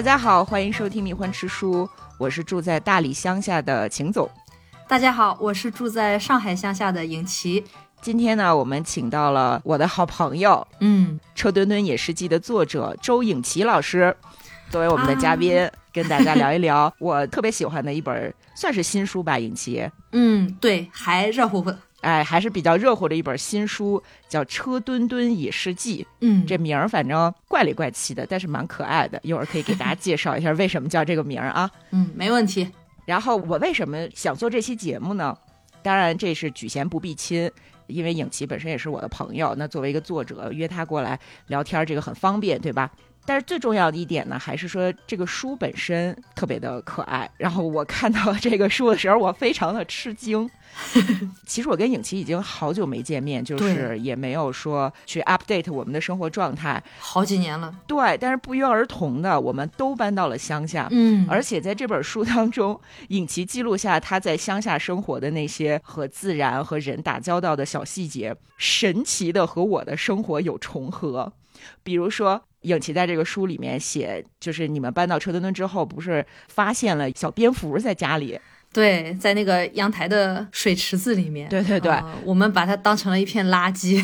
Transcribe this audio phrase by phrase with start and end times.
[0.00, 1.84] 大家好，欢迎收听《蜜獾吃书》，
[2.16, 4.26] 我是住在大理乡下的秦总。
[4.88, 7.62] 大家好，我是住在上海乡下的尹奇。
[8.00, 14.16] 今天呢，我们请到了我的好朋友，嗯，《车墩墩野食记》的作者周颖琪老师，
[14.70, 19.86] 作为我们的嘉宾，跟大家聊一聊 我特别喜欢的一本，算是新书吧，颖琪。
[20.12, 21.70] 嗯，对，还热乎乎。
[22.00, 26.02] 哎，还是比较热乎的一本新书，叫《车墩墩野事记》。
[26.20, 29.20] 嗯，这名儿反正怪里怪气的，但是蛮可爱的。
[29.22, 31.70] 一会儿可以给大家介绍一下为什么叫这个名儿啊。
[31.90, 32.66] 嗯，没问题。
[33.04, 35.36] 然后我为什么想做这期节目呢？
[35.82, 37.50] 当然这是举贤不避亲，
[37.86, 42.90] 因为影琪本身也是我的朋友，那作为一个作者，约他过来聊天，这个很方便，对吧？
[43.26, 47.30] 但是最重要的一点呢，还是说这个书本身特别的可爱。
[47.36, 50.50] 然后我看到这个书的时候，我非常的吃惊。
[51.46, 57.74] 其实我跟影琪已经好久没见面，就是也没有说去 update 我们的生活状态，好几年了。
[57.88, 60.86] 对，但是不约而同的，我们都搬到了乡下。
[60.92, 71.32] 嗯，而且在这本书当中，影琪记录下他在乡下生活的那些和自然和人打交道的小细节，神奇的和我的生活有重合。
[71.82, 78.38] 比如说，影琪在这个书里面写，就是你们搬到车墩墩之后，不是发现了小蝙蝠在家里？
[78.72, 81.48] 对，在那个阳台的水池子里面。
[81.48, 81.92] 对对对，
[82.24, 84.00] 我们把它当成了一片垃圾。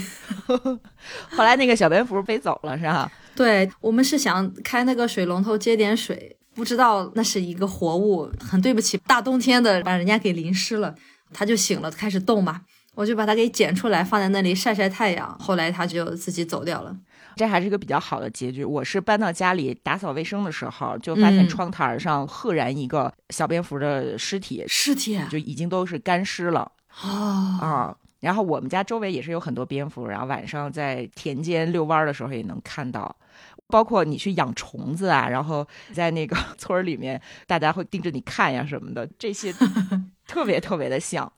[1.30, 3.10] 后来那个小蝙蝠飞走了，是吧？
[3.36, 10.94] 对，我们是想开那个水龙头接点水，不知道那是一个活物，很对不起，大冬天的把人家给淋湿了，
[11.32, 12.62] 它就醒了，开始动嘛，
[12.96, 15.38] 我就把它给捡出来，放在那里晒晒太阳。
[15.38, 16.96] 后来它就自己走掉了。
[17.36, 18.64] 这还是一个比较好的结局。
[18.64, 27.96] 我是搬到家里打扫卫生的时候，就发现窗台上赫然一个小蝙蝠的尸体，尸体就已经都是干尸了啊啊！
[28.20, 33.14] 然后我们家周围也是有很多蝙蝠，然后晚上在田间遛弯的时候也能看到。
[33.68, 39.52] 包括你去养虫子啊，然后在那个 村儿里面，大家会盯着你看呀什么的，这些
[40.26, 41.30] 特别特别的像。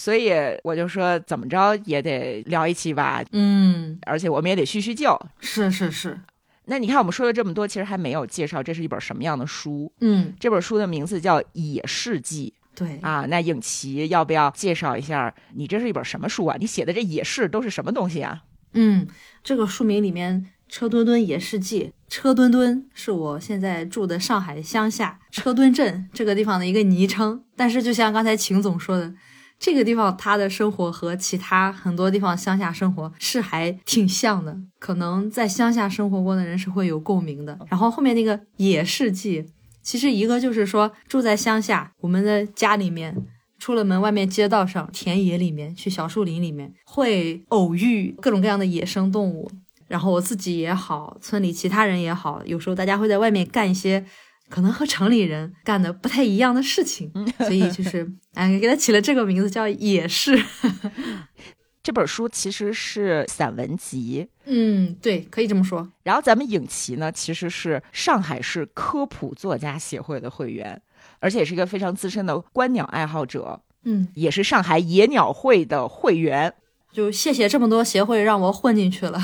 [0.00, 0.32] 所以
[0.64, 3.22] 我就说，怎么着也得聊一期吧。
[3.32, 5.14] 嗯，而且我们也得叙叙旧。
[5.40, 6.18] 是是是。
[6.64, 9.92] 那你看，我们说了这么多，其实还没有介绍这是一本什么样的书。
[10.00, 12.54] 嗯，这本书的名字叫《野事记》。
[12.78, 15.34] 对啊，那影琪要不要介绍一下？
[15.54, 16.56] 你这是一本什么书啊？
[16.58, 18.44] 你写的这野事都是什么东西啊？
[18.72, 19.06] 嗯，
[19.44, 27.44] 这个书名里面“车墩墩野事记”，车墩墩是我现在住的上海乡下车墩镇这个地方的一个昵称。
[27.54, 29.12] 但是就像刚才秦总说的。
[29.60, 37.58] 这个地方他的生活和其他很多地方乡下生活是还挺像的，可能在乡下生活过的人是会有共鸣的。
[37.68, 39.44] 然后后面那个野事记，
[39.82, 43.14] 其实一个就是说住在乡下，我们的家里面，
[43.58, 49.50] 出了门外面街道上、田野里面、去小树林里面，会偶遇各种各样的野生动物。
[49.86, 54.06] 然后我自己也好，村里其他人也好，有时候大家会在外面干一些。
[54.50, 60.38] 可能和城里人干的不太一样的事情，所以就是哎，给他起了这个名字叫野事。
[61.82, 65.90] 这本书其实是散文集，嗯，对，可以这么说。
[66.02, 70.82] 然后咱们影琪呢，其实是上海市科普作家协会的会员，
[71.20, 76.52] 而且也是一个非常资深的观鸟爱好者，嗯，也是上海野鸟会的会员。
[76.92, 79.18] 就谢谢这么多协会让我混进去了。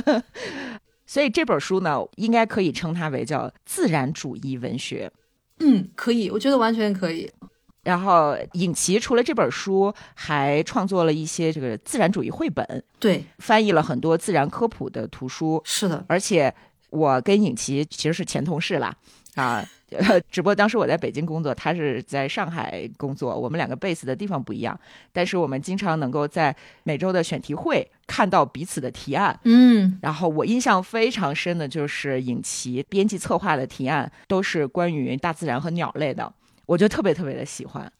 [1.10, 5.10] 所以这本书呢，应该可以称它为叫自然主义文学。
[5.58, 7.28] 嗯，可以，我觉得完全可以。
[7.82, 12.64] 然后尹奇除了这本书，还创作了一些这个自然主义绘本，
[13.00, 15.60] 对，翻译了很多自然科普的图书。
[15.64, 16.54] 是的，而且
[16.90, 18.96] 我跟尹奇其实是前同事啦，
[19.40, 19.66] 啊。
[20.30, 24.78] 只不过当时我在北京工作，他是在上海工作，我们两个 base 的地方不一样，
[25.12, 29.36] 但是我们经常能够在每周的选题会看到彼此的提案。
[29.42, 36.32] 嗯，然后我印象非常深的就是尹奇编辑策划的提案，都是关于大自然和鸟类的，
[36.66, 37.92] 我就特别特别的喜欢。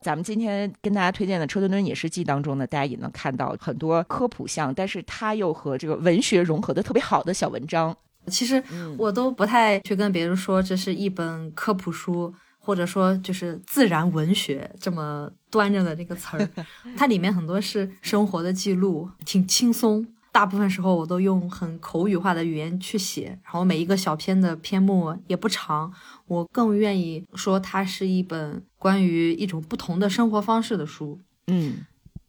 [0.00, 7.96] 咱们今天跟大家推荐的《车墩墩野事记》当中呢，大家也能看到很多科普项，但是它又和这个文学融合的特别好的小文章。
[8.28, 8.62] 其实
[8.96, 16.48] 我都不太去跟别人说这是一本科普书，或者说就是自然文学这么端着的这个词儿。
[16.96, 20.06] 它里面很多是生活的记录，挺轻松。
[20.30, 25.92] 大部分时候我都用很口语化的语言去写，然后每一个小篇的篇目也不长。
[26.26, 31.18] 我更愿意说它是一本关于一种不同的生活方式的书。
[31.46, 31.78] 嗯。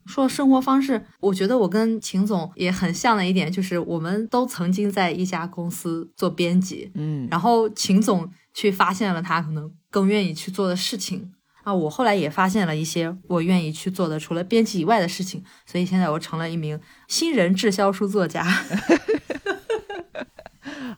[0.10, 11.32] 说生活方式，我觉得我跟秦总也很像的一点，就是我们都曾经在一家公司做编辑，嗯，然后秦总去发现了他可能更愿意去做的事情
[11.64, 18.44] 啊，我后来也发现了一些我愿意去做的除了编辑以外的事情，所以现在我成了一名新人滞销书作家。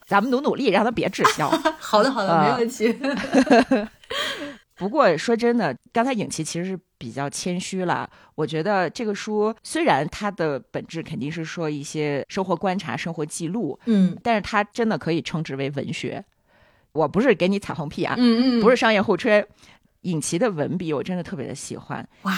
[0.07, 1.49] 咱们努努力，让他别滞销。
[1.79, 2.93] 好的，好的，啊没问题。
[4.81, 8.09] 不过说真的，刚才影琪其实是比较谦虚了。
[8.33, 16.25] 我觉得这个书虽然它的本质肯定是说一些生活观察、生活记录，嗯但是它真的可以称之为文学。
[16.93, 19.47] 我不是给你彩虹屁啊，嗯嗯，不是商业互吹。
[20.01, 22.33] 尹琪的文笔我真的特别的喜欢，哇，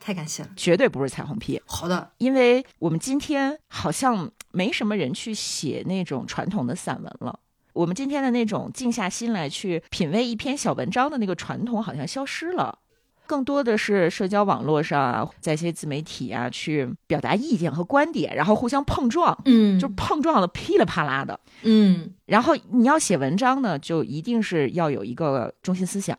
[0.00, 0.48] 太感谢了。
[0.56, 1.60] 绝对不是彩虹屁。
[1.66, 7.38] 好的，因为我们今天好像没什么人去写那种传统的散文了。
[7.74, 12.78] 我们今天的那种静下心来去品味一篇小文章的那个传统好像消失了，
[13.26, 21.38] 更多的是社交网络上啊，在一些自媒体啊去表达意见和观点，然后互相碰撞，嗯就碰撞的噼里啪啦的。
[21.62, 26.16] 嗯然后你要写文章呢，就一定是要有一个中心思想，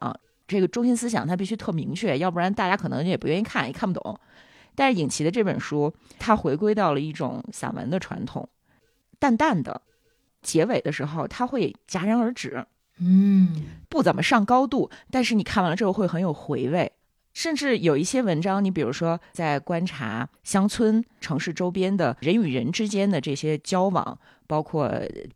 [0.48, 4.20] 这个中心思想它必须特明确，要不然大家可能也不愿意看，也看不懂。
[4.76, 8.50] 但是尹奇的这本书，它回归到了一种散文的传统，
[9.20, 9.82] 淡淡的，
[10.46, 12.64] 结尾的时候它会戛然而止，
[13.00, 16.92] 嗯不怎么上高度，但是你看完了之后会很有回味。
[17.34, 24.90] 甚至有一些文章，你比如说在观察乡村、城市周边的人与人之间的这些交往，包括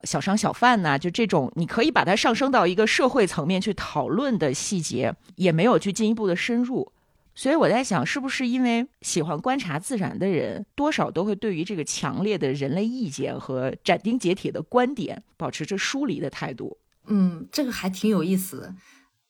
[0.03, 6.89] 小商小贩呐、就这种，你可以把它上升到一个社会层面去讨论的细节，也没有去进一步的深入。
[7.39, 16.79] 所以我在想，是不是因为喜欢观察自然的人，多少都会对于这个强烈的人类意见和斩钉截铁的观点，保持着疏离的态度？
[17.07, 18.75] 嗯，这个还挺有意思的。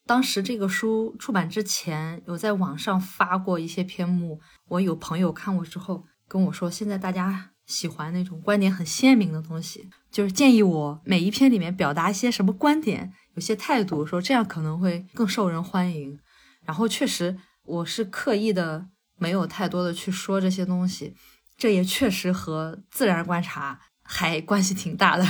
[0.07, 4.39] 当时这个书出版之前，有在网上发过一些篇目，
[4.69, 16.17] 我有朋友看过之后跟我说，现在大家喜欢那种观点很鲜明的东西，就是建议我每一篇里面表达一些什么观点，有些态度，说这样可能会更受人欢迎。
[16.65, 17.37] 然后确实，
[17.69, 18.87] 我是刻意的
[19.17, 21.15] 没有太多的去说这些东西，
[21.55, 25.25] 这也确实和自然观察还关系挺大的。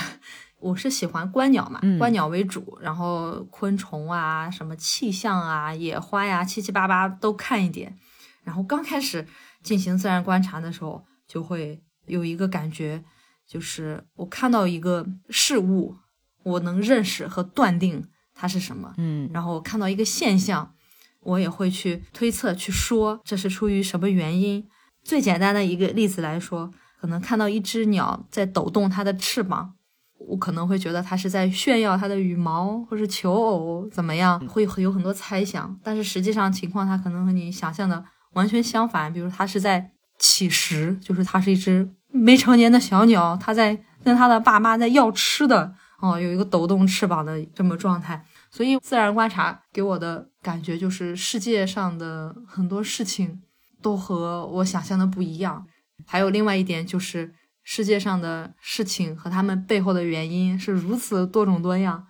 [0.60, 7.98] 我是喜欢观鸟嘛，嗯观鸟为主，然后昆虫啊、什么气象啊、野花呀、七七八八都看一点。
[8.44, 9.28] 然后刚开始
[9.62, 13.04] 进行自然观察的时候，就会有一个感觉，
[13.46, 15.98] 就是我看到一个事物，
[16.44, 18.94] 我能认识和断定它是什么。
[18.98, 20.74] 嗯然后我看到一个现象，
[21.30, 24.68] 我也会去推测、去说这是出于什么原因。
[25.04, 29.74] 最简单的一个例子来说，可能看到一只鸟在抖动它的翅膀，
[30.28, 35.80] 我可能会觉得它是在炫耀它的羽毛，或是求偶怎么样，会会有很多猜想。
[35.84, 38.04] 但是实际上情况它可能和你想象的
[38.34, 48.26] 完全相反，比如它是在乞食，就是它是一只没成年的小鸟，它在跟它的爸妈在要吃的，哦，有一个抖动翅膀的这么状态。
[48.52, 53.42] 所以自然观察给我的感觉就是世界上的很多事情
[53.82, 55.66] 都和我想象的不一样。
[56.06, 62.08] 还有另外一点就是世界上的事情和他们背后的原因是如此多种多样。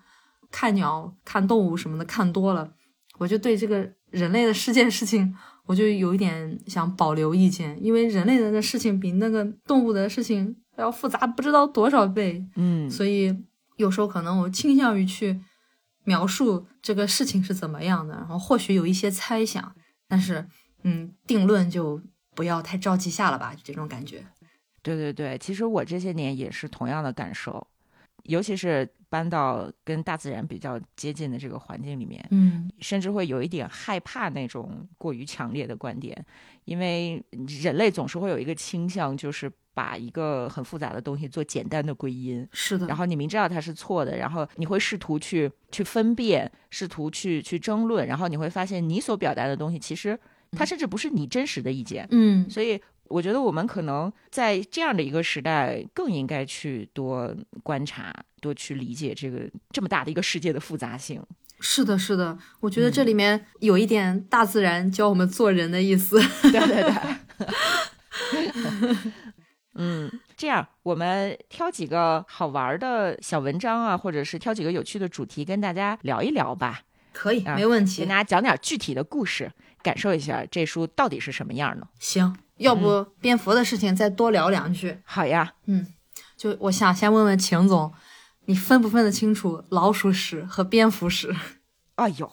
[0.50, 2.72] 看鸟、看动物什么的看多了，
[3.18, 5.32] 我就对这个人类的世界事情，
[5.66, 12.44] 我就有一点想保留意见，因为人类的事情比那个动物的事情要复杂不知道多少倍。
[12.56, 13.32] 嗯所以
[13.76, 15.38] 有时候可能我倾向于去
[16.04, 19.74] 描述这个事情是怎么样的，然后或许有一些猜想，
[20.08, 20.46] 但是
[20.82, 22.00] 嗯，定论就
[22.34, 24.24] 不要太着急下了吧，就这种感觉。
[24.82, 27.66] 对对对，其实我这些年也是同样的感受，
[28.24, 36.24] 尤其是搬到跟大自然比较接近的这个环境里面，嗯甚至会有一点害怕那种过于强烈的观点，
[36.64, 37.22] 因为
[37.62, 42.46] 人类总是会有一个倾向，就是把一个很复杂的东西做简单的归因。
[42.52, 50.18] 是的，然后你明知道它是错的，然后你会试图去去分辨，试图去去争论，然后你会发现你所表达的东西其实
[50.50, 52.06] 它甚至不是你真实的意见。
[52.10, 61.22] 嗯所以我觉得我们可能在这样的一个时代，更应该去多观察，多去理解这个这么大的一个世界的复杂性。
[61.58, 66.20] 是的，是的，我觉得这里面有一点大自然教我们做人的意思。
[66.42, 66.92] 对对对。
[69.74, 76.80] 嗯，这样我们挑几个好玩的小文章啊，或者是挑几个有趣的主题，跟大家聊一聊吧，
[77.12, 78.14] 可以，啊没问题给大。
[78.16, 81.86] 家讲点具体的故事，感受一下这书到底是什么样呢？
[81.98, 84.98] 行，要不蝙蝠的事情再多聊两句。
[85.04, 85.86] 好呀，嗯
[86.36, 87.92] 就我想先问问秦总，
[88.46, 91.34] 你分不分得清楚老鼠屎和蝙蝠屎？
[91.94, 92.30] 哎呦，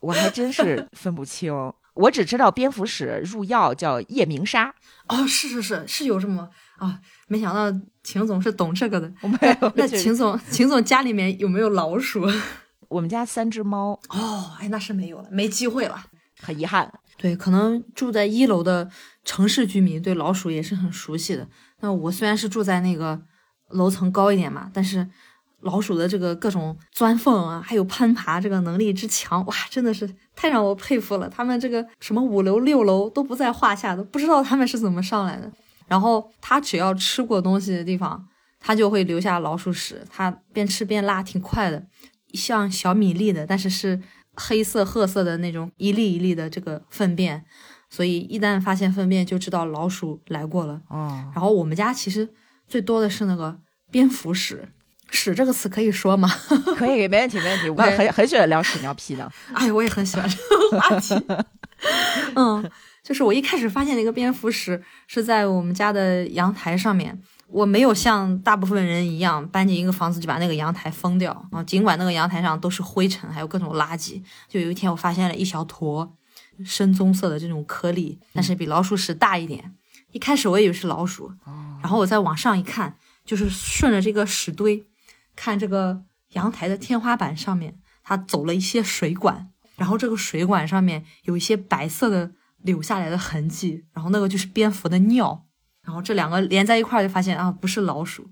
[0.00, 1.52] 我还真是分不清，
[1.94, 4.74] 我只知道蝙蝠屎入药叫夜明砂，
[5.08, 6.48] 哦，是是是是有这么
[6.78, 9.12] 啊，没想到秦总是懂这个的。
[9.22, 9.72] 我没有。
[9.76, 12.26] 那秦总，秦总家里面有没有老鼠？
[12.88, 16.06] 我们家三只猫，哦，哎，那是没有了，没机会了。
[16.40, 16.92] 很遗憾。
[17.16, 18.90] 对，可能住在一楼的
[19.24, 21.48] 城市居民对老鼠也是很熟悉的。
[21.80, 23.22] 那我虽然是住在那个
[23.70, 25.08] 楼层高一点嘛，但是
[25.64, 31.28] 老鼠的这个各种钻缝啊，还有攀爬这个能力之强，哇，真的是太让我佩服了。
[31.28, 35.50] 他们这个什么五楼六楼都不在话下的，不知道他们是怎么上来的。
[35.86, 38.26] 然后它只要吃过东西的地方，
[38.58, 41.84] 它就会留下老鼠屎，它边吃边拉，挺快的，
[42.32, 44.00] 像小米粒的，但是是
[44.34, 47.44] 黑色褐色的那种一粒一粒的这个粪便。
[47.90, 50.80] 所以一旦发现粪便，就知道老鼠来过了。
[50.88, 52.28] 哦，然后我们家其实
[52.66, 54.68] 最多的是那个蝙蝠屎，
[55.10, 56.28] 屎这个词可以说吗？
[56.76, 57.70] 可以，没问题，没问题。
[57.70, 59.30] 我很很喜欢聊屎尿屁的。
[59.54, 60.36] 哎，我也很喜欢这
[60.70, 61.14] 个话题。
[62.34, 62.70] 嗯，
[63.02, 67.18] 就是我一开始发现那个蝙蝠屎是在我们家的阳台上面，
[67.48, 71.62] 我没有像大部分人一样搬进一个房子就把那个阳台封掉啊。
[71.62, 76.16] 尽管那个阳台上都是灰尘，还有各种垃圾，就有一天我发现了一小坨。
[76.64, 79.74] 深棕色的这种颗粒，但是比老鼠屎大一点。
[80.12, 81.32] 一开始我以为是老鼠，
[81.82, 84.86] 然后我再往上一看，就是顺着这个屎堆，
[85.36, 95.46] 看这个阳台的天花板上面，它走了一些水管，然后这个水管上面有一些白色的留下来的痕迹，然后那个就是蝙蝠的尿，
[95.82, 98.30] 然后这两个连在一块儿就发现啊，不是老鼠，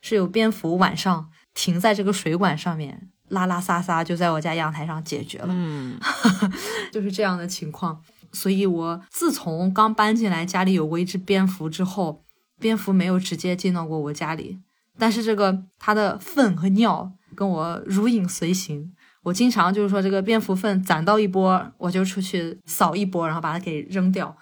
[0.00, 3.10] 是有蝙蝠晚上停在这个水管上面。
[3.28, 5.98] 拉拉撒撒就在我家阳台上解决了，嗯，
[6.92, 8.00] 就是这样的情况。
[8.32, 12.22] 所以我自从刚搬进来，家里有过一只蝙蝠之后，
[12.60, 14.60] 蝙蝠没有直接进到过我家里，
[14.98, 18.92] 但是这个它的粪和尿跟我如影随形。
[19.22, 24.36] 我经常就是说，这个蝙蝠粪攒到一波，我就出去扫一波，然后把它给扔掉。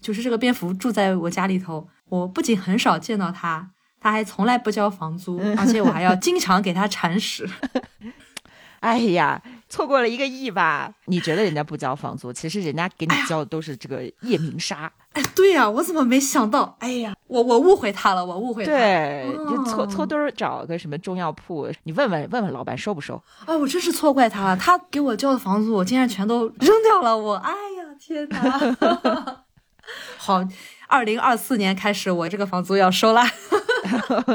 [0.00, 7.50] 就是这个蝙蝠住在我家里头，我不仅很少见到它，它还从来不交房租，而且我还要经常给它铲屎。
[8.78, 10.94] 哎呀，错过了一个亿吧？
[11.06, 14.84] 你觉得人家不交房租，其实人家给你交的都是这个夜明沙。
[15.07, 16.76] 哎，对呀，我怎么没想到？
[16.80, 18.72] 哎呀，我我误会他了，我误会他。
[18.72, 23.22] 对，就搓搓堆儿找个什么中药铺，你问问问问老板收不收？
[23.46, 27.16] 啊，我真是错怪他了，他给我交的房租，我竟然全都扔掉了。
[27.16, 29.44] 我，哎呀，天哪！
[30.18, 30.44] 好，
[30.86, 33.22] 二零二四年开始，我这个房租要收了。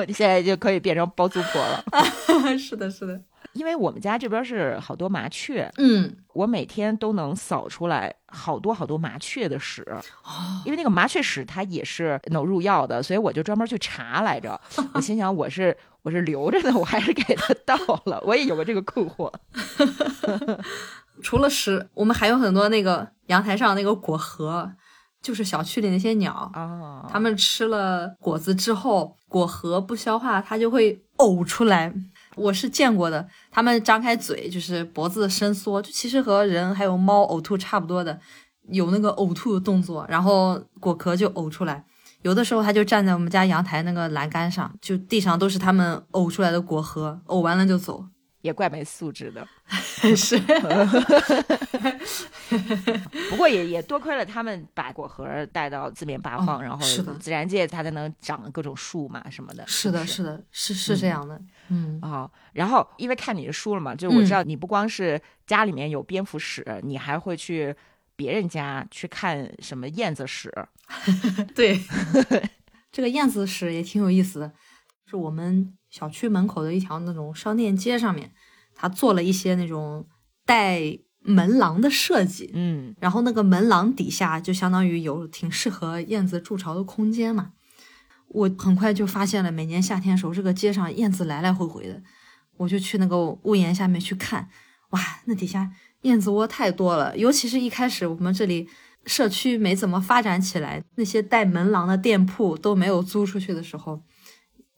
[0.07, 1.83] 你 现在就可以变成包租婆了。
[2.57, 3.21] 是的，是的。
[3.53, 9.85] 因为我们家这边是好多麻雀，嗯，我每天都能扫出来好多好多麻雀的屎，
[10.23, 14.59] 哦，因为那个麻雀屎它也是能入药的，所以我就专门去查来着。
[14.93, 18.21] 我心想我是我是留着呢，我还是给它倒了？
[18.25, 19.31] 我也有过这个困惑。
[21.21, 24.71] 除了屎，我们还有很多那个阳台上那个果核，
[25.21, 31.93] 就是小区里那些鸟啊，它们吃了果子之后，果核不消化，它就会呕出来。
[32.35, 38.19] 我是见过的，他们张开嘴就是脖子伸缩，就其实和人还有猫呕吐差不多的，
[38.69, 41.85] 有那个呕吐的动作，然后果壳就呕出来。
[42.21, 48.05] 有的时候它就站在我们家阳台那个栏杆上，就地上都是它们呕出来的果核，呕完了就走。
[48.43, 49.47] 也怪没素质的，
[50.15, 50.37] 是。
[53.29, 56.85] 不过也也多亏了他们把果核带到四面八方，然后
[57.19, 59.65] 自然界它才能长各种树嘛什么的。
[59.65, 61.41] 是的，是的，是是这样的。
[61.69, 67.73] 嗯啊，然后因为看你的书了嘛，就是我知道你不光是家里面有蝙蝠屎，你还会去
[68.17, 70.53] 别人家去看什么燕子屎。
[71.55, 71.79] 对，
[72.91, 74.51] 这个燕子屎也挺有意思的，
[75.05, 75.73] 是我们。
[75.93, 78.31] 小区门口的一条那种商店街上面，
[78.73, 80.07] 他做了一些那种
[80.43, 80.81] 带
[81.19, 87.51] 门廊的设计，嗯，然后那个门廊底下就相当于有挺适合燕子筑巢的空间嘛。
[88.29, 92.01] 我很快就发现了，每年夏天时候，这个街上燕子来来回回的，
[92.57, 94.49] 我就去那个屋檐下面去看，
[94.89, 95.69] 哇，那底下
[96.01, 97.15] 燕子窝太多了。
[97.15, 98.67] 尤其是一开始我们这里
[99.05, 104.01] 社区没怎么发展起来，那些带门廊的店铺都没有租出去的时候。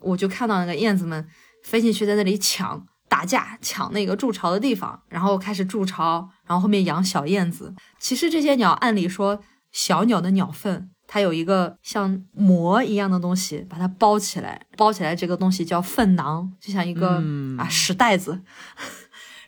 [0.06, 1.28] 我就看到那个燕子们
[1.64, 7.74] 飞进去，在那里抢打架，抢那个筑巢的地方，然后开始筑巢，然后后面养小燕子。
[8.00, 17.24] 其实这些鸟，按理说小鸟的鸟粪，它有一个像膜一样的东西把它包起来，包起来这个东西叫粪囊，就像一个
[17.58, 18.42] 啊屎袋子。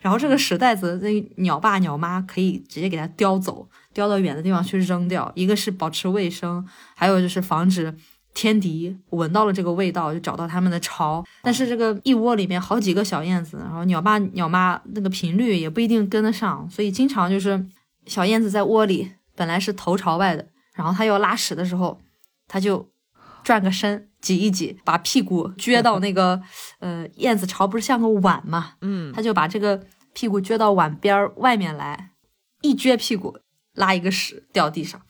[0.00, 5.30] 然后这个屎袋子，那鸟爸鸟妈可以直接给它叼走，叼到远的地方去扔掉。
[5.34, 7.96] 一个是保持卫生，还有就是防止。
[8.38, 11.24] 天敌闻到了这个味道，就找到他们的巢。
[11.42, 17.66] 但是这个一窝里面好几个小燕子，然后鸟爸鸟妈那个频率也不一定跟得上，所以经常就是
[18.06, 21.98] 小燕子在窝里本来是头朝外的，然后它要拉屎的时候，
[22.46, 22.88] 它就
[23.42, 26.40] 转个身挤一挤，把屁股撅到那个
[26.78, 32.10] 呃燕子巢不是像个碗嘛，嗯，它就把这个屁股撅到碗边外面来，
[32.62, 33.36] 一撅屁股
[33.74, 35.00] 拉一个屎掉地上。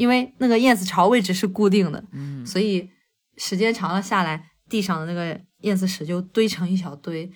[0.00, 2.88] 因为那个燕子巢位置是固定的，嗯，所以
[3.36, 7.30] 时间长了下来，地上的那个燕子屎就堆成一小堆。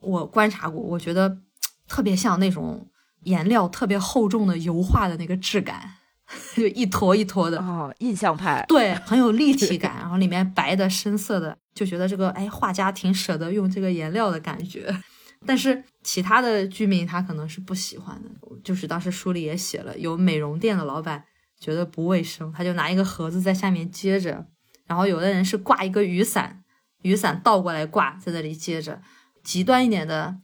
[0.00, 1.38] 我观察过，我觉得
[1.88, 2.88] 特别像那种
[3.24, 5.90] 颜料特别厚重的油画的那个质感，
[6.54, 7.58] 就一坨一坨的。
[7.58, 8.64] 哦，印象派。
[8.68, 14.94] 对，很有立体感，然后里面白的、深色的，就觉得这个哎，画家挺舍得用这个颜料的感觉。
[15.44, 18.30] 但是其他的居民他可能是不喜欢的，
[18.62, 21.24] 就是当时书里也写了，有美容店的老板
[21.64, 24.46] 觉得不卫生，他就拿一个盒子在下面接着，
[24.84, 26.62] 然后有的人是挂一个雨伞，
[27.00, 29.00] 雨伞倒过来挂在那里接着，
[29.42, 30.36] 极端一点的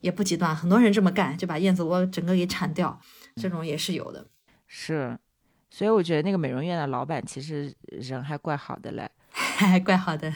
[0.00, 3.00] 也不极端，很多人这么干就把燕子窝整个给铲掉，
[3.36, 4.28] 这种也是有的。
[4.66, 5.18] 是，
[5.70, 10.30] 所以我觉得那个美容院的老板其实人还怪好的嘞， 还怪好的。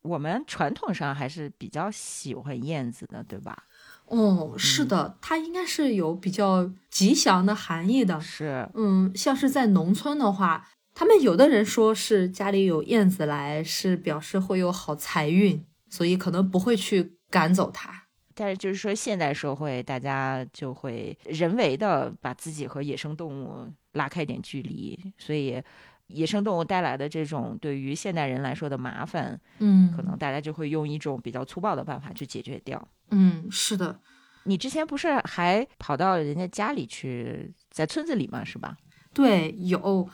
[0.00, 3.64] 我们传统上还是比较喜欢燕子的，对吧？
[4.06, 8.20] 哦，是的，它应该是有比较吉祥的含义的。
[8.20, 18.04] 是，嗯，像是在农村的话，他们有的人说是家里有燕子来，是表示会有好财运，所以可能不会去赶走它。
[18.34, 25.62] 但是就是说，现代社会大家就会人为的把自己和野生动物拉开点距离，所以。
[26.08, 32.80] 野生动物带来的这种对于现代人来说的麻烦，嗯，可能大家就会用一种比较粗暴的办法去解决掉。
[33.10, 34.00] 嗯，是的。
[34.44, 38.76] 你之前不是还跑到人家家里去，在村子里嘛，是吧？
[39.12, 40.08] 对，有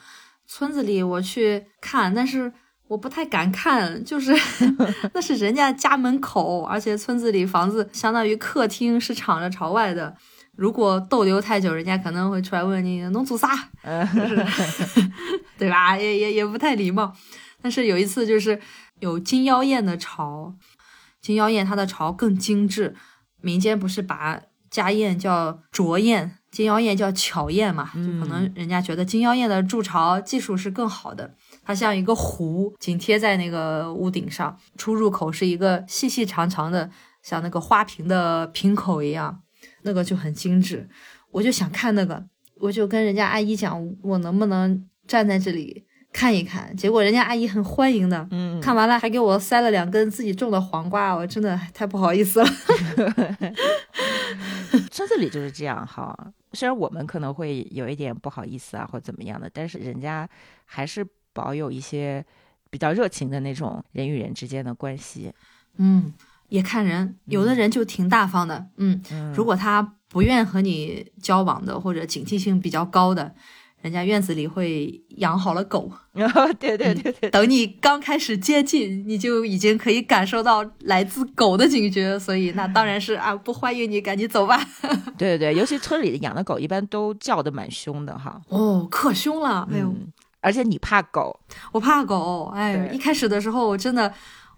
[0.47, 2.51] 村子里我去看，但是
[2.87, 4.33] 我不太敢看，就是
[5.13, 10.15] 那是人家家门口，而且村子里房子相当于客厅是敞着朝外的。
[10.55, 13.49] 如果逗留太久，人家可能会出来问你能做啥，
[15.57, 15.97] 对吧？
[15.97, 17.13] 也也也不太礼貌。
[17.61, 18.59] 但是有一次，就是
[18.99, 20.53] 有金腰燕的巢，
[21.23, 22.95] 金腰燕它的巢更精致。
[23.41, 24.39] 民间不是把
[24.69, 27.85] 家燕叫拙燕，金腰燕叫巧燕嘛？
[27.95, 31.33] 就可能人家觉得金腰燕的筑巢技术是更好的。
[31.63, 36.91] 它像一个壶，紧贴在那个屋顶上，出入口是一个细细长长的，
[37.23, 39.41] 像那个花瓶的瓶口一样。
[39.85, 40.89] 那个就很精致，
[41.31, 42.25] 我就想看那个，
[42.59, 46.73] 我就跟人家阿姨讲，我能不能站在这里看一看？
[46.77, 52.45] 结果人家阿姨很欢迎的，嗯，看完了还给我塞了两根自己种的黄瓜，我真的太不好意思了。
[54.91, 56.15] 村子里就是这样哈，
[56.53, 60.29] 虽然我们可能会有一点不好意思啊，或怎么样的，但是人家
[60.65, 62.23] 还是保有一些
[62.69, 65.33] 比较热情的那种人与人之间的关系，
[65.77, 66.13] 嗯。
[66.49, 69.01] 也看人，有的人就挺大方的，嗯，
[69.35, 73.33] 如果他不愿和你交往的，或者警惕性比较高的，
[73.83, 75.91] 人家院子里会养好了狗，
[76.57, 84.57] 对对对对，等你刚开始接近，你就已经可以感受到来自狗的警觉，所以那当然是啊，不欢迎你，赶紧走吧。
[85.19, 89.93] 对对对，尤其村里养的狗一般都叫的蛮凶的哈，哦，可凶了，哎呦，
[90.39, 91.37] 而且你怕狗，
[91.73, 94.11] 我怕狗，哎，一开始的时候我真的。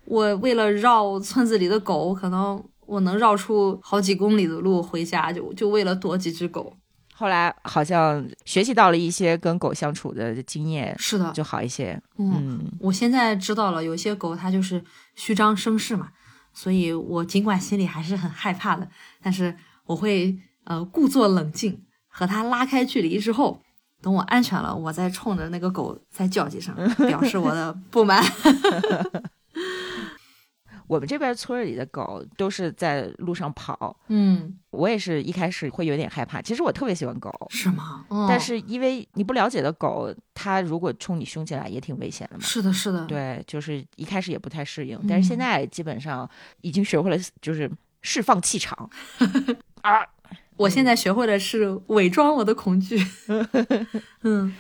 [0.07, 6.71] 我为了绕村子里的狗，可能我能绕出好几公里的路回家，就就为了躲几只狗。
[7.17, 11.97] 后来好像学习到了一些跟狗相处的经验，是的，就好一些。
[12.17, 14.83] 嗯，我现在知道了，有些狗它就是
[15.15, 16.09] 虚张声势嘛，
[16.51, 18.85] 所以我尽管心里还是很害怕的，
[19.23, 23.61] 但是我会呃故作冷静，和它拉开距离之后，
[24.01, 26.75] 等我安全了，我再冲着那个狗再叫几声，
[27.07, 28.21] 表示我的不满。
[30.87, 36.41] 我们这边村里的狗都是在路上跑，嗯，我也是一开始会有点害怕。
[36.41, 38.05] 其实我特别喜欢狗，是吗？
[38.29, 42.43] 但是因为你不了解的狗，它如果冲你凶起来也挺危险的嘛。
[42.43, 46.29] 是的，是的，对，就是一开始也不太适应，但是现在基本上
[46.61, 47.69] 已经学会了，就是
[48.01, 48.89] 释放气场。
[49.81, 50.05] 啊，
[50.57, 53.03] 我现在学会的是伪装我的恐惧。
[54.21, 54.55] 嗯，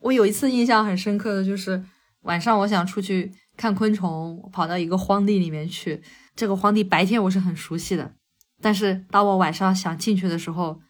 [0.00, 1.82] 我有一次印象很深刻的就是
[2.22, 3.32] 晚上我想出去。
[3.60, 6.02] 看昆虫，跑到一个荒地里面去。
[6.34, 8.14] 这个荒地白天我是很熟悉的，
[8.62, 10.80] 但是当我晚上想进去的时候，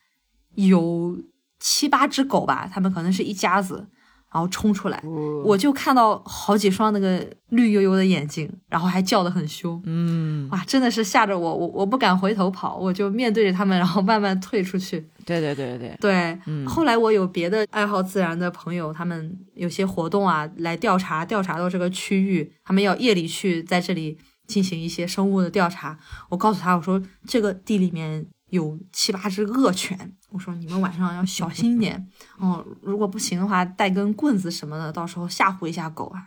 [0.54, 1.20] 有
[1.58, 3.88] 七八只狗吧，它们可能是一家子。
[4.32, 5.02] 然后冲出来，
[5.44, 9.82] 我就看到好几双那个绿油油的眼睛，然后还叫得很凶。
[9.84, 15.04] 嗯，哇，真的是吓着我，我我不敢回头跑，我就面对着他们，然后慢慢退出去。
[15.26, 16.64] 对对对对对，嗯。
[16.66, 24.16] 后来我有别的爱好自然的朋友，他们有些活动啊，来调查调查到这个区域，他们要夜里去在这里
[24.46, 25.98] 进行一些生物的调查。
[26.28, 28.26] 我告诉他，我说这个地里面。
[28.50, 32.64] 有七八只恶犬，我说你们晚上要小心一点哦。
[32.82, 36.22] 如果不行的话，带根棍子什么的，到时候吓唬一下狗啊。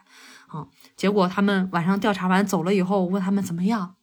[0.49, 3.95] 哦，结果他们晚上调查完走了以后，我问他们怎么样，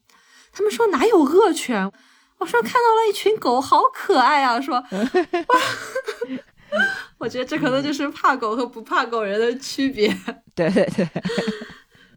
[0.52, 1.90] 他们说哪有恶犬？
[2.38, 4.60] 我说看到了一群狗，好可爱啊。
[4.60, 4.82] 说，
[7.18, 10.08] 我觉得这可能就是怕狗和不怕狗人的区别。
[10.54, 11.06] 对对对。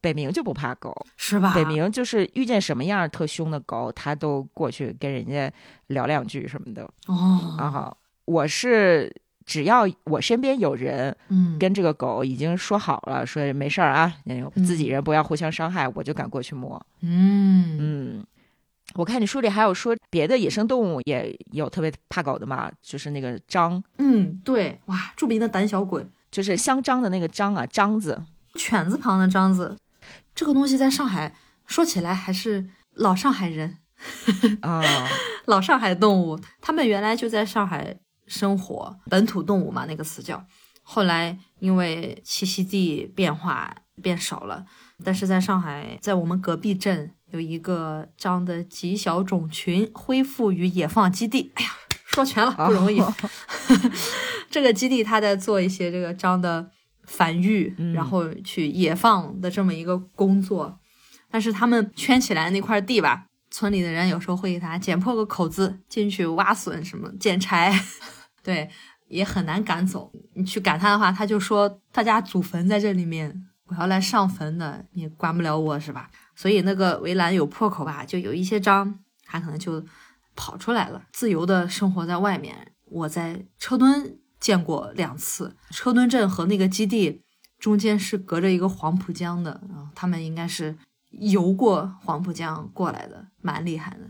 [0.03, 1.53] 北冥就不怕狗，是吧？
[1.55, 5.49] 北冥就是遇见什么样特凶的狗，他都过去跟人家
[5.87, 7.95] 聊两句什么的哦，啊。
[8.25, 9.09] 我是
[9.45, 16.85] 只要我身边有人嗯，跟这个狗已经说好了，说没事儿啊，嗯自己人不要互相伤害，我就敢过去摸。
[16.99, 18.25] 嗯嗯，
[18.95, 28.21] 我看你书里还有说别的野生动物也有特别怕狗的嘛，就是那个獐，嗯，对，哇，著名的胆小鬼，就是香樟的那个樟啊，樟子。
[28.55, 29.75] 犬字旁的樟子，
[30.35, 33.77] 这个东西在上海说起来还是老上海人，
[34.61, 34.81] 啊，
[35.45, 40.45] 老上海动物，他们原来就在上海生活，本土动物嘛，那个词叫。
[40.81, 44.65] 后来因为栖息地变化变少了，
[45.03, 51.51] 但是在上海，在我们隔壁镇有一个獐的极小种群恢复于野放基地。
[51.55, 51.71] 哎呀，
[52.07, 52.99] 说全了不容易。
[52.99, 53.13] 哦
[54.51, 56.69] 这个基地它在做一些这个章的
[57.13, 60.79] 繁育，嗯然后去野放的这么一个工作。
[61.29, 67.73] 但是他们圈起来那块地吧，村里的人有时候会给他剪破个口子进去挖笋什么捡柴，
[68.43, 68.69] 对，
[69.07, 70.11] 也很难赶走。
[70.33, 76.09] 你去赶他的话，他就说他家祖坟在这里面，我要来上坟的，你管不了我是吧？
[76.35, 78.93] 所以那个围栏有破口吧，就有一些獐，
[79.25, 79.83] 它可能就
[80.35, 82.71] 跑出来了，自由的生活在外面。
[82.85, 87.23] 我在车墩见过两次，车墩镇和那个基地
[87.57, 90.77] 中间是隔着一个黄浦江的，然后他们应该是
[91.11, 94.01] 游过黄浦江过来的，蛮厉害的。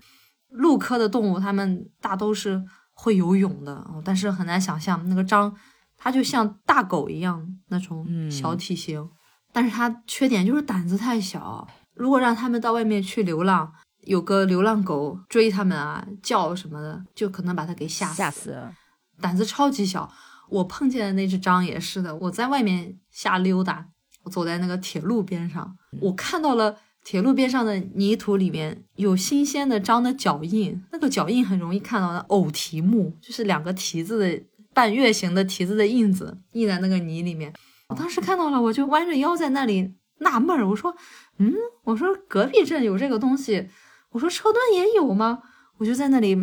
[0.49, 5.55] 陆科的动物，它们大都是会游泳的，哦但是很难想象那个章，
[5.95, 9.07] 它就像大狗一样那种嗯小体型，
[9.51, 11.67] 但是它缺点就是胆子太小。
[11.93, 18.15] 如果让它们到外面去流浪，有个流浪狗追它们啊，叫什么的，就可能把它给吓死。
[18.15, 18.73] 吓死了！
[19.21, 20.11] 胆子超级小。
[20.49, 23.87] 我碰见的那只章也是的，我在外面瞎溜达，
[24.23, 37.51] 我走在那个铁路边上，我看到了铁路边上的泥土里面有新鲜的章的脚印，那个脚印很容易看到的偶蹄目，就是两个蹄子的半月形的蹄子的印子印在那个泥里面。
[37.87, 40.95] 我当时看到了，我就弯着腰在那里纳闷儿，我说，
[41.37, 41.51] 嗯，
[41.85, 43.69] 我说隔壁镇有这个东西，
[44.11, 45.41] 我说车墩也有吗？
[45.77, 46.35] 我就在那里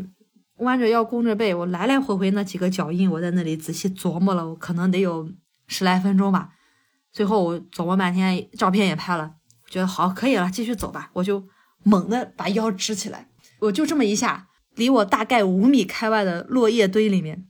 [0.61, 5.29] 弯着腰弓着背，我来来回回那几个脚印，我在那里仔细琢磨了，我可能得有
[5.67, 6.51] 十来分钟吧。
[7.13, 9.33] 最后我琢磨半天，照片也拍了，
[9.69, 11.11] 觉得好可以了，继续走吧。
[11.15, 11.45] 我就
[11.83, 14.47] 猛地把腰支起来，我就这么一下，
[14.77, 17.47] 离我大概五米开外的落叶堆里面，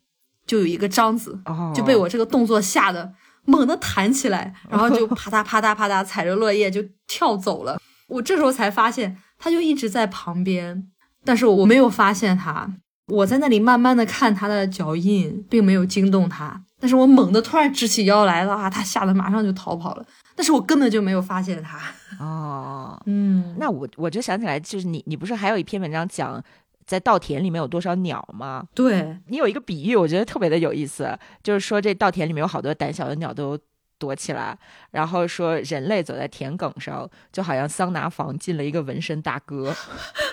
[0.46, 3.12] 就有一个章子，哦，就被我这个动作吓得
[3.44, 7.80] 猛地弹起来，然后就啪嗒啪嗒啪嗒踩着落叶就跳走了。
[8.08, 10.88] 我这时候才发现，他就一直在旁边，
[11.24, 12.72] 但是我没有发现它。
[13.10, 16.62] 我在那里慢慢的看他的脚印，并没有惊动他。
[16.78, 20.06] 但是我猛地突然直起腰来了啊，他吓得马上就逃跑了。
[20.34, 21.78] 但是我根本就没有发现他。
[22.18, 26.42] 哦，嗯那我我就想起来，就是你你不是还有一篇文章讲
[26.86, 28.64] 在稻田里面有多少鸟吗？
[28.74, 33.58] 对，你有一个比喻，我觉得特别的有意思，就是说这稻田里面有好多胆小的鸟都
[34.00, 34.58] 躲起来，
[34.90, 39.72] 然后说人类走在田埂上，就好像桑拿房进了一个纹身大哥，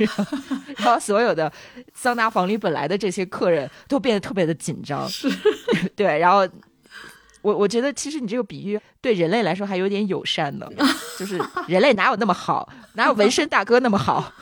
[0.78, 1.52] 然后所有的
[1.94, 5.30] 桑拿房里本来的这些客人都变得特别的紧张，是，
[5.96, 6.48] 对，然后。
[7.44, 10.68] 我我觉得其实你这个比喻对人类来说还有点友善呢，
[11.18, 14.34] 就是人类哪有那么好，哪有纹身大哥那么好？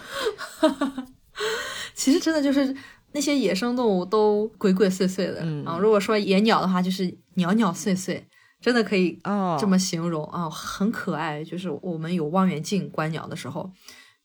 [1.94, 2.76] 其实真的就是
[3.12, 5.78] 那些野生动物都鬼鬼祟祟的、嗯啊。
[5.80, 8.20] 如果说野鸟的话，就是鸟鸟祟祟，
[8.66, 11.44] 真的可以哦，这么形容啊，很可爱。
[11.44, 13.72] 就是我们有望远镜观鸟的时候，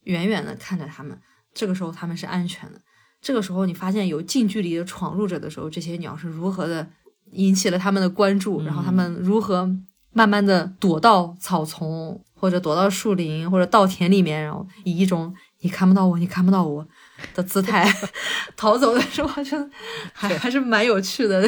[0.05, 1.15] 远远的看着它们，
[1.53, 2.81] 这个时候它们是安全的。
[3.21, 6.89] 这个时候你发现有近距离的闯入者的时候，这些鸟是如何的
[7.33, 9.69] 引起了他们的关注，嗯然后他们如何
[10.15, 16.89] 慢慢的躲到草丛或者躲到树林或者稻田里面，然后以一种你看不到我，你看不到我
[17.35, 17.87] 的姿态
[18.57, 19.71] 逃走的时候，我觉得
[20.15, 21.47] 还还是蛮有趣的。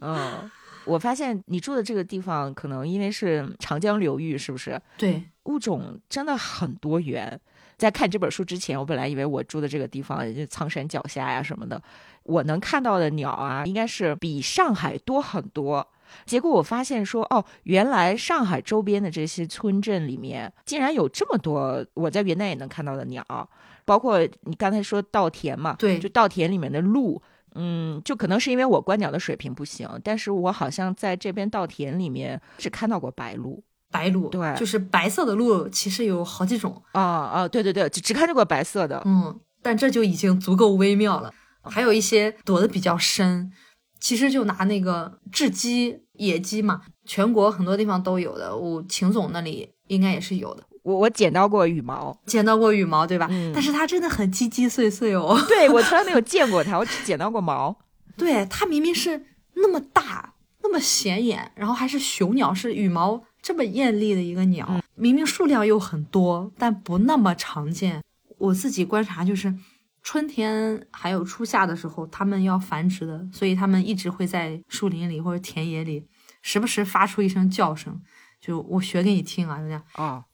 [0.00, 0.50] 嗯，
[0.90, 7.40] 我发现你住的这个地方，可能因为是长江流域，是不是对，物种真的很多元？
[7.78, 11.80] 在看这本书之前，我本来以为我住的这个地方就苍山脚下呀什么的，
[12.24, 15.86] 我能看到的鸟啊，应该是比上海多很多。
[16.26, 23.24] 结果我发现说，哦，原来上海周边的这些村镇里面，竟然有这么多我在云南也能看到的鸟，
[23.84, 27.22] 包括你刚才说稻田嘛，对就稻田里面的鹿，
[27.54, 33.62] 嗯，就可能是因为我观鸟的水平不行，但是我好像在这边稻田里面只看到过白鹭。
[33.90, 36.80] 白鹭，对就是白色的鹭，其实有好几种。
[36.92, 39.02] 啊啊，对对对，只只看见过白色的。
[39.04, 41.32] 嗯，但这就已经足够微妙了。
[41.62, 43.50] 还有一些躲得比较深，
[43.98, 48.56] 其实就拿那个雉鸡、野鸡嘛，全国很多地方都有的。
[48.56, 50.62] 我秦总那里应该也是有的。
[50.82, 53.26] 我我捡到过羽毛，捡到过羽毛，对吧？
[53.30, 55.38] 嗯但是它真的很鸡鸡碎碎哦。
[55.48, 57.76] 对我从来没有见过它，我只捡到过毛。
[58.16, 68.02] 对，它明明是那么大，那么显眼，然后还是雄鸟，是羽毛这么艳丽的一个鸟，嗯明明数量又很多，但不那么常见。
[68.38, 69.54] 我自己观察就是，
[70.02, 76.06] 春天还有初夏的时候，它们要繁殖的，所以它们一直会在树林里或者田野里，
[76.42, 78.00] 时不时发出一声叫声。
[78.40, 80.24] 就我学给你听啊，就这样，哦，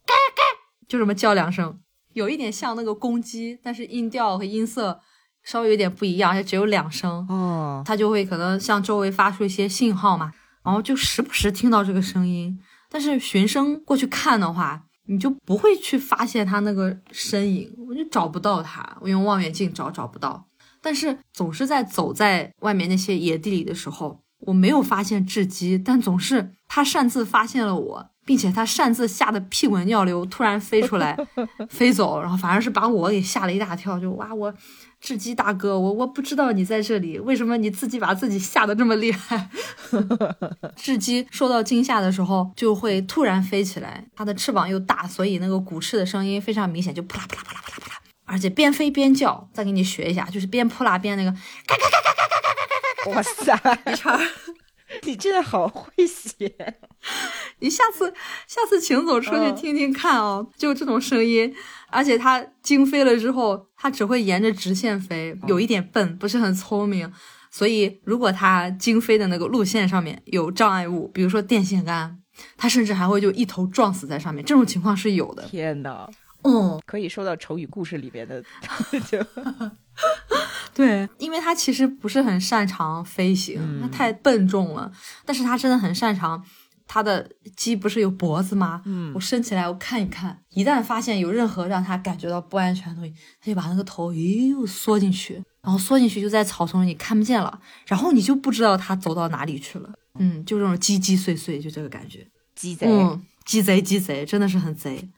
[0.88, 1.79] 就这么叫两声，
[2.12, 5.01] 有一点像那个公鸡，但是音调和音色
[5.42, 7.27] 稍微有点不一样，而且只有两声。
[7.29, 10.33] 哦，它就会可能向周围发出一些信号嘛，
[10.64, 12.59] 然后就时不时听到这个声音，
[12.90, 20.46] 但是循声过去看的话，你就不会去发现它那个身影，我就找不到它，我用望远镜找找不到。
[20.81, 31.17] 但是总是在走在外面那些野地里的时候，我没有发现雉鸡，但总是它擅自发现了我，并且它擅自吓得屁滚尿流，突然飞出来，
[31.71, 34.53] 飞走，然后反而是把我给吓了一大跳，就哇我。
[35.05, 39.51] 雉鸡大哥，我我不知道你在这里，为什么你自己把自己吓得这么厉害？
[40.75, 49.49] 雉鸡受到惊吓的时候，就会突然飞起来，它的翅膀又大，所以那个鼓翅的声音非常明显，就扑啦扑啦扑啦扑啦扑啦，而且边飞边叫。
[49.53, 51.31] 再给你学一下，就是边扑啦边那个
[53.12, 53.55] 哇塞。
[55.05, 56.55] 你真的好会写。
[57.61, 58.13] 你下次
[58.47, 61.55] 下次请走出去嗯听听看哦，就这种声音，
[61.91, 67.13] 而且它惊飞了之后，它只会沿着直线飞，有一点笨，不是很聪明。
[67.51, 72.19] 所以如果它惊飞的那个路线上面有障碍物，比如说电线杆，
[72.57, 75.45] 它甚至还会就一头撞死在上面，这种情况是有的。
[75.45, 76.11] 天哪，
[76.43, 78.43] 嗯，可以说到成语故事里边的，
[79.09, 79.19] 就
[80.77, 84.93] 对，因为他其实不是很擅长飞行，他太笨重了，
[85.25, 86.45] 但是他真的很擅长。
[86.89, 88.81] 它的鸡不是有脖子吗？
[88.85, 99.91] 嗯我伸起来，我看一看，一旦发现有任何让它感觉到不安全的东西，它就把那个头又缩进去，然后缩进去就在草丛里看不见了，然后你就不知道它走到哪里去了。
[100.21, 102.25] 嗯，就这种鸡鸡碎碎，就这个感觉。
[102.55, 102.87] 鸡贼。
[102.89, 105.09] 嗯，鸡贼鸡贼，真的是很贼。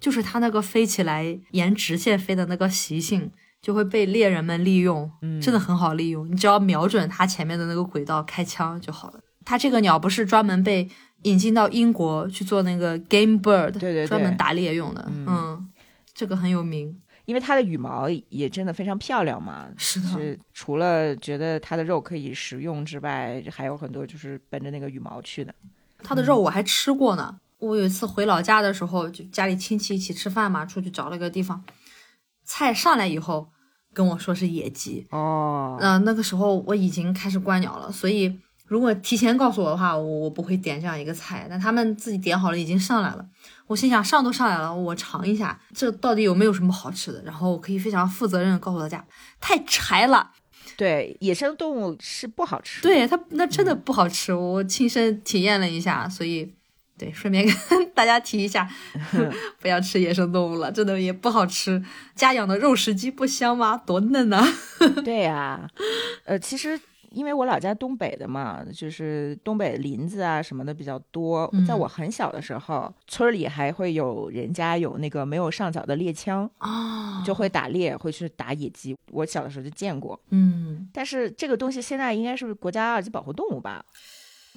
[0.00, 3.30] 就是它那个飞起来沿直线飞的那个习性，
[3.62, 6.30] 就会被猎人们利用，嗯真的很好利用。
[6.30, 9.20] 你只要瞄准它前面的那个轨道开枪就好了。
[9.44, 10.88] 它这个鸟不是专门被
[11.22, 15.04] 引进到英国去做那个 game bird，对对对专门打猎用的。
[15.08, 15.68] 嗯嗯，
[16.14, 17.00] 这个很有名。
[17.26, 25.54] 因为它的羽毛也真的非常漂亮嘛，是的是除了觉得它的肉可以食用之外，还有很多就是奔着那个羽毛去的。
[26.02, 27.38] 它的肉我还吃过呢。
[27.58, 31.62] 我有一次回老家的时候，就家里亲戚一起吃饭嘛，出去找了个地方，
[32.52, 33.48] 菜上来以后
[33.94, 38.36] 跟我说是野鸡，哦，嗯、那个时候我已经开始观鸟了，所以
[38.66, 41.46] 如果提前告诉我的话，我我不会点这样一个菜。
[41.48, 43.24] 但他们自己点好了，已经上来了。
[43.68, 47.22] 我心想，上都上来了，我尝一下，这到底有没有什么好吃的？
[47.22, 49.06] 然后我可以非常负责任的告诉大家，
[49.40, 50.32] 太柴了。
[50.76, 56.52] 对，野生动物是不好吃。，对它那真的不好吃，我亲身体验了一下，所以
[57.00, 58.68] 对，顺便跟 大家提一下，
[59.58, 61.82] 不要吃野生动物了，真的也不好吃。
[62.14, 63.78] 家养的肉食鸡不香吗？
[63.86, 64.46] 多嫩啊！
[65.02, 65.66] 对呀、
[66.26, 66.78] 呃，其实
[67.12, 71.50] 因为我老家东北的嘛，就是东北林子啊什么的比较多。
[71.66, 78.94] 在我很小的时候，村里还会有人家有那个没有上缴的猎枪，哦，就会打猎，会去打野鸡。
[79.10, 83.82] 我小的时候就见过，嗯，但是这个东西现在应该是国家二级保护动物吧？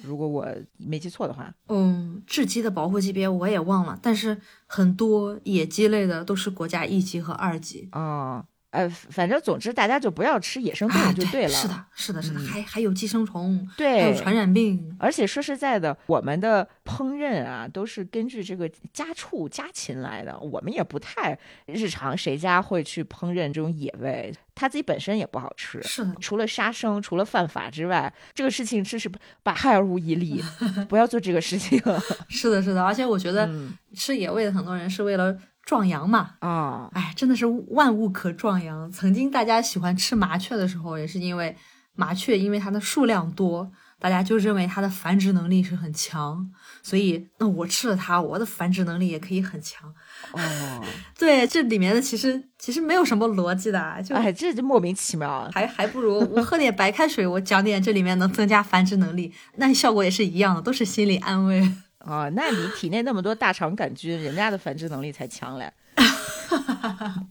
[0.02, 7.88] 如果我没记错的话，嗯，雉鸡的保护级别我也忘了，但是很多野鸡类的都是国家一级和二级。
[7.92, 8.44] 哦，
[8.74, 11.48] 呃，反正总之大家就不要吃野生动啊，物就对了。
[11.48, 14.96] 是的，是的，是的，嗯还还有寄生虫，还对有，传染病。
[14.98, 20.36] 而且说实在的，我们的烹饪啊，都是根据这个家畜家禽来的。
[20.40, 24.34] 我们也不太日常，谁家会去烹饪这种野味？
[24.56, 25.80] 它自己本身也不好吃。
[25.82, 29.08] 是的，除了杀生，除了犯法之外，这个事情真是
[29.42, 30.42] 百害而无一利，
[30.88, 31.80] 不要做这个事情。
[32.28, 36.34] 是的，是的，而且我觉得嗯吃野味的很多人是为了壮阳嘛。
[36.40, 38.90] 啊，哎，真的是万物可壮阳。
[38.90, 41.56] 曾经大家喜欢吃麻雀的时候，也是因为
[41.94, 46.50] 麻雀因为它的数量多，大家就认为它的繁殖能力是很强，
[46.82, 49.88] 所以那我吃了它，我的繁殖能力也可以很强。
[50.32, 50.84] 哦，
[51.16, 55.48] 对，这里面的其实其实没有什么逻辑的啊，就哎，这就莫名其妙啊。
[55.52, 61.72] 还还不如我喝点白开水，我讲点这里面能增加繁殖能力，那效果也是一样的，都是心理安慰。
[62.04, 65.72] 啊，那你体内那么多大肠杆菌，人家的繁殖能力才强嘞。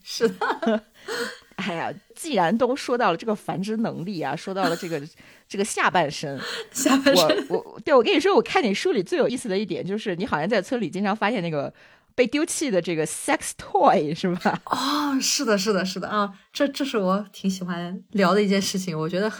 [0.03, 0.83] 是的，
[1.55, 5.01] 哎呀，既然都说到了这个繁殖能力啊，说到了这个
[5.47, 6.39] 这个下半身，
[6.71, 11.71] 下半身我我对我跟你说，我看你书里最有意思的一点就是，你好像在村里经常发现那个
[12.15, 14.59] 被丢弃的这个 sex toy 是吧？
[14.65, 18.97] 哦，是的，是的，是的啊，这这是我挺喜欢聊的一件事情。
[18.97, 19.31] 我觉得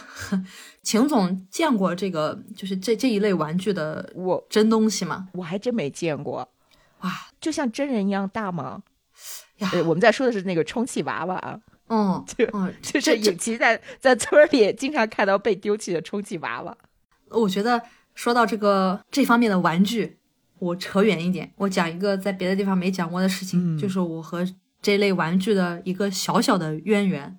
[0.84, 5.28] 秦总见过这个，就是这这一类玩具的我真东西吗？
[5.32, 6.48] 我还真没见过，
[7.00, 8.82] 哇就像真人一样大吗？
[9.58, 16.76] 呀，呃，我们在说的是那个充气娃娃啊，嗯 就嗯，就是这这影琪在在村里经常看到被丢弃的充气娃娃。
[17.30, 17.82] 我觉得
[18.14, 20.18] 说到这个这方面的玩具，
[20.58, 24.46] 我扯远一点，我讲一个在别的地方没讲过的事情，嗯就是我和
[24.82, 27.38] 这类玩具的一个小小的渊源。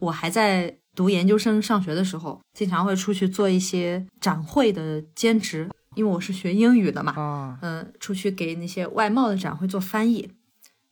[0.00, 10.30] 我还在读研究生上学的时候，经常会出去做一些展会的兼职，因为我是学英语的嘛，哦，嗯，出去给那些外贸的展会做翻译。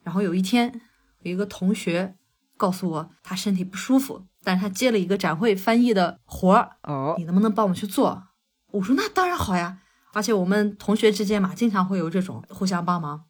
[0.03, 0.81] 然后有一天，
[1.21, 2.17] 有一个同学
[2.57, 8.25] 告诉我，他身体不舒服，但是他接了一个展会翻译的活儿，哦，你能不能帮我去做？
[8.73, 9.79] 我说那当然好呀，
[10.13, 13.25] 而且我们同学之间嘛，经常会有这种互相帮忙，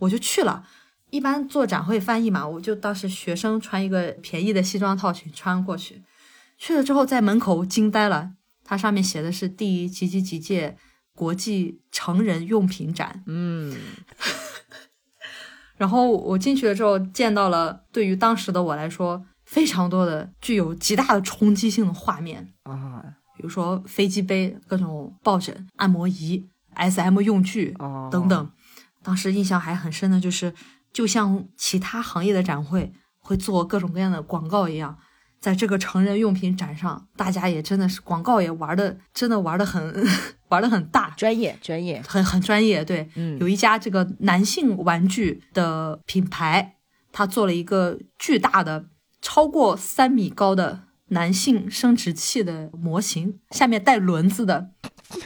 [0.00, 0.66] 我就去了。
[1.10, 6.02] 一般做展会翻译嘛，我就当时学生穿一个便宜的西装套裙穿过去，
[6.58, 8.32] 去了之后在门口惊呆了，
[8.64, 10.76] 它上面写的是第几几几届
[11.14, 13.76] 国际成人用品展，嗯，
[15.76, 23.02] 然后我进去了之后，见到了对于当时的我来说非常多的具有极大的冲击性的画面，啊，
[23.36, 26.44] 比如说飞机杯、各种抱枕、按摩仪、
[26.74, 28.50] SM 用具哦，等等。
[29.02, 30.52] 当时印象还很深的就是，
[30.92, 34.98] 就像其他行业的展会会做各种各样的广告一样，
[35.40, 40.06] 在这个成人用品展上，大家也真的是广告也玩的，真的玩的很
[40.48, 42.84] 玩的很大，专业专业，很很专业。
[42.84, 46.76] 对，嗯，有一家这个男性玩具的品牌，
[47.12, 48.86] 他做了一个巨大的、
[49.22, 54.70] 超过三米高的男性生殖器的模型，下面带轮子的，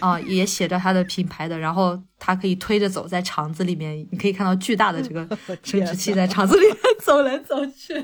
[0.00, 5.26] 啊、也写着他的品牌的，然后它可以推着走在厂子里面，你可以看到巨大的这个
[5.64, 7.94] 生殖器在厂子里面 走来走去。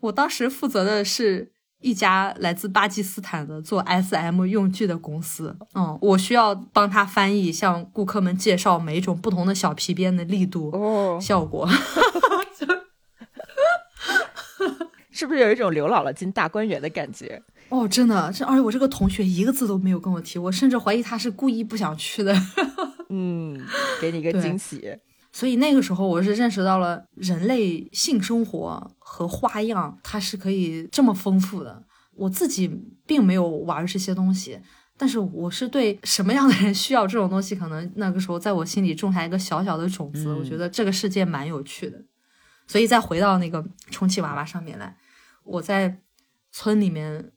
[0.00, 11.68] 我当时负责的是一家来自巴基斯坦的做 SM 用具的公司，嗯，我需要帮他翻译，向顾客们介绍每一种不同的小皮鞭的力度、哦，效果。
[15.10, 17.42] 是不是有一种刘姥姥进大观园的感觉？
[17.70, 22.34] 哦，真的，这而且我这个同学一个字都没有跟我提，我甚至怀疑他是故意不想去的。
[23.08, 23.58] 嗯，
[24.00, 24.96] 给你一个惊喜。
[25.36, 31.84] 所以那个时候，我是认识到了人类性生活和花样，它是可以这么丰富的。
[32.14, 32.66] 我自己
[33.06, 34.58] 并没有玩这些东西，
[34.96, 40.24] 但是我是对什么样的人需要这种东西，可能那个时候在我心里种下一个小小的种子。
[40.28, 42.02] 嗯我觉得这个世界蛮有趣的。
[42.66, 44.96] 所以再回到那个充气娃娃上面来，
[45.44, 46.00] 我在
[46.50, 47.30] 村里面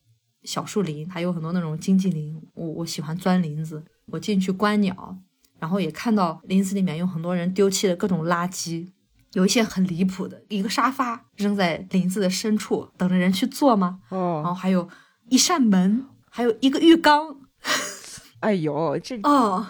[0.44, 5.18] 小树林，还有很多那种荆棘林，我我喜欢钻林子，我进去观鸟，
[5.60, 8.88] 然后也看到林子里面有很多人丢弃的各种垃圾，
[9.34, 14.00] 有一些很离谱的，一个沙发扔在林子的深处，等着人去坐吗？
[14.08, 14.88] 哦然后哦，还有
[15.28, 17.36] 一扇门，还有一个浴缸，
[18.40, 19.66] 哎呦，这哦，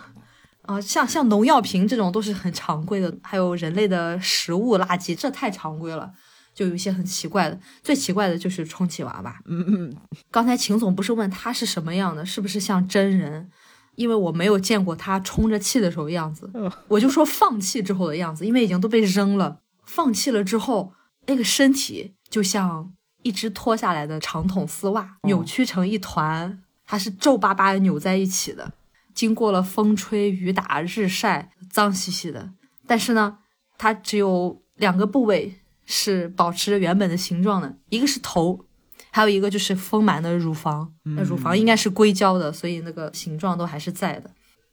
[0.62, 6.12] 啊，像像农药瓶这种都是很常规的，还有人类的食物垃圾，这太常规了。
[6.52, 9.40] 就有一些很奇怪的，最奇怪的就是充气娃娃。
[9.46, 9.96] 嗯嗯，
[10.32, 13.48] 刚才秦总不是问他是什么样的，是不是像真人？
[13.96, 19.60] 因为我没有见过他充着气的时候样子，嗯我就说放弃之后的样子，因为已经都被扔了。
[19.84, 20.92] 放弃了之后，
[21.26, 28.72] 那个身体就像一只脱下来的长筒丝袜，扭曲成一团，它是皱巴巴的扭在一起的。
[29.12, 32.50] 经过了风吹雨打日晒，脏兮兮的。
[32.86, 33.38] 但是呢，
[33.76, 38.64] 它只有两个部位是保持着原本的形状的，一个是头，
[39.10, 40.92] 还有一个就是丰满的乳房。
[41.04, 44.30] 那乳房应该是硅胶的，所以那个形状都还是在的。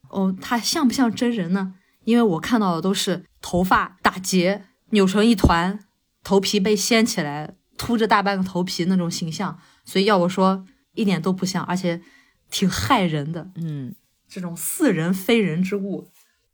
[0.10, 1.74] 哦，它像不像真人呢？
[2.06, 5.78] 因为我看到的都是头发打结、扭成一团，
[6.24, 12.02] 头皮被掀起来，秃着大半个头皮那种形象，所以要我说一点都不像，而且
[12.50, 13.52] 挺害人的。
[13.56, 13.94] 嗯，
[14.30, 16.08] 这种似人非人之物，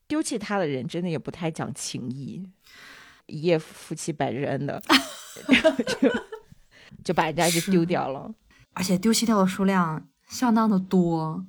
[0.08, 2.44] 丢弃他的人真的也不太讲情义，
[3.28, 4.82] 一夜夫妻百日恩的，
[7.04, 8.34] 就把人家就丢掉了。
[8.74, 11.46] 而且丢弃掉的数量相当的多。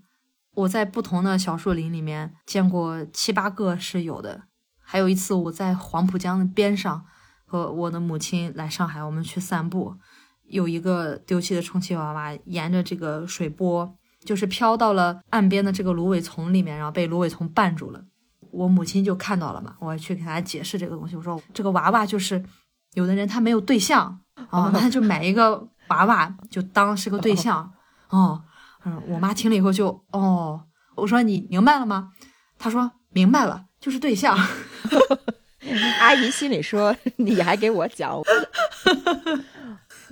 [0.55, 4.43] 我在不同的小树林里面见过七八个是有的。
[4.79, 7.05] 还有一次，我在黄浦江的边上
[7.45, 9.97] 和我的母亲来上海，我们去散步，
[10.45, 18.05] 有一个丢弃的充气娃娃沿着这个水波，就是飘到了岸边的这个芦苇丛里面，然后被芦苇丛绊住了。
[18.53, 21.17] 我母亲就看到了嘛，我去给她解释这个东西。
[21.17, 22.45] 我说这个娃娃就是
[22.93, 27.73] 有的人他没有对象啊，那就买一个娃娃就当是个对象
[28.09, 28.43] 哦。
[28.85, 30.63] 嗯，我妈听了以后就哦，
[30.95, 32.13] 我说你明白了吗？
[32.59, 34.37] 她说明白了，就是对象。
[36.01, 38.21] 阿姨心里说：“你还给我讲。”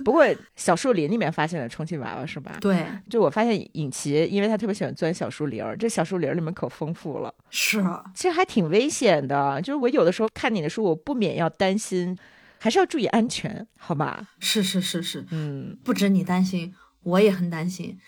[0.03, 2.57] 不过小树林里面发现了充气娃娃是吧？
[2.59, 7.31] 对，就我发现尹奇，因为他特别喜欢钻小树林儿，这小树林儿里面可丰富了。
[7.51, 7.83] 是，
[8.15, 9.61] 其实还挺危险的。
[9.61, 12.17] 就是我有的时候看你的书，我不免要担心，
[12.63, 14.25] 还是要注意安全，好吧？
[14.39, 17.99] 是是是是，嗯，不止你担心，我也很担心。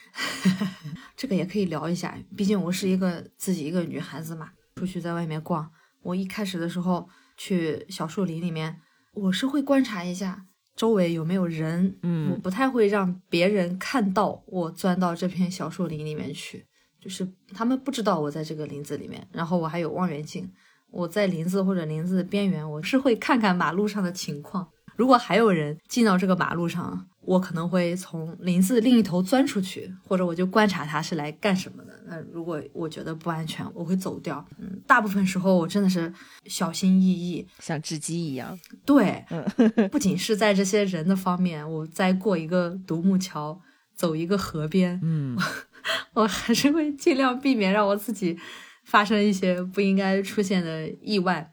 [1.18, 5.70] 这个也可以聊一下，毕竟我是一个自己一个女孩子嘛，出去在外面逛，
[6.04, 8.80] 我一开始的时候去小树林里面，
[9.12, 10.46] 我是会观察一下。
[10.78, 11.98] 周围有没有人？
[12.04, 16.66] 嗯，我不太会让别人看到我钻到这片小树林里面去，
[17.02, 19.28] 就是他们不知道我在这个林子里面。
[19.34, 20.50] 然后我还有望远镜，
[20.96, 24.66] 我在林子或者林子的边缘，我是会看看马路上的情况。
[24.96, 31.92] 如果还有人进到这个马路上，我可能会从林子另一头钻出去，或者我就观察他是来干什么的。
[32.08, 34.46] 那如果我觉得不安全，我会走掉。
[34.58, 36.14] 嗯，大部分时候我真的是
[36.46, 38.58] 小心翼翼，像只鸡一样。
[38.86, 39.26] 对，
[39.92, 43.60] 不仅是在这些人的方面，我在过一个独木桥，
[43.94, 45.38] 走一个河边，嗯，
[46.16, 48.40] 我还是会尽量避免让我自己
[48.86, 51.52] 发生一些不应该出现的意外。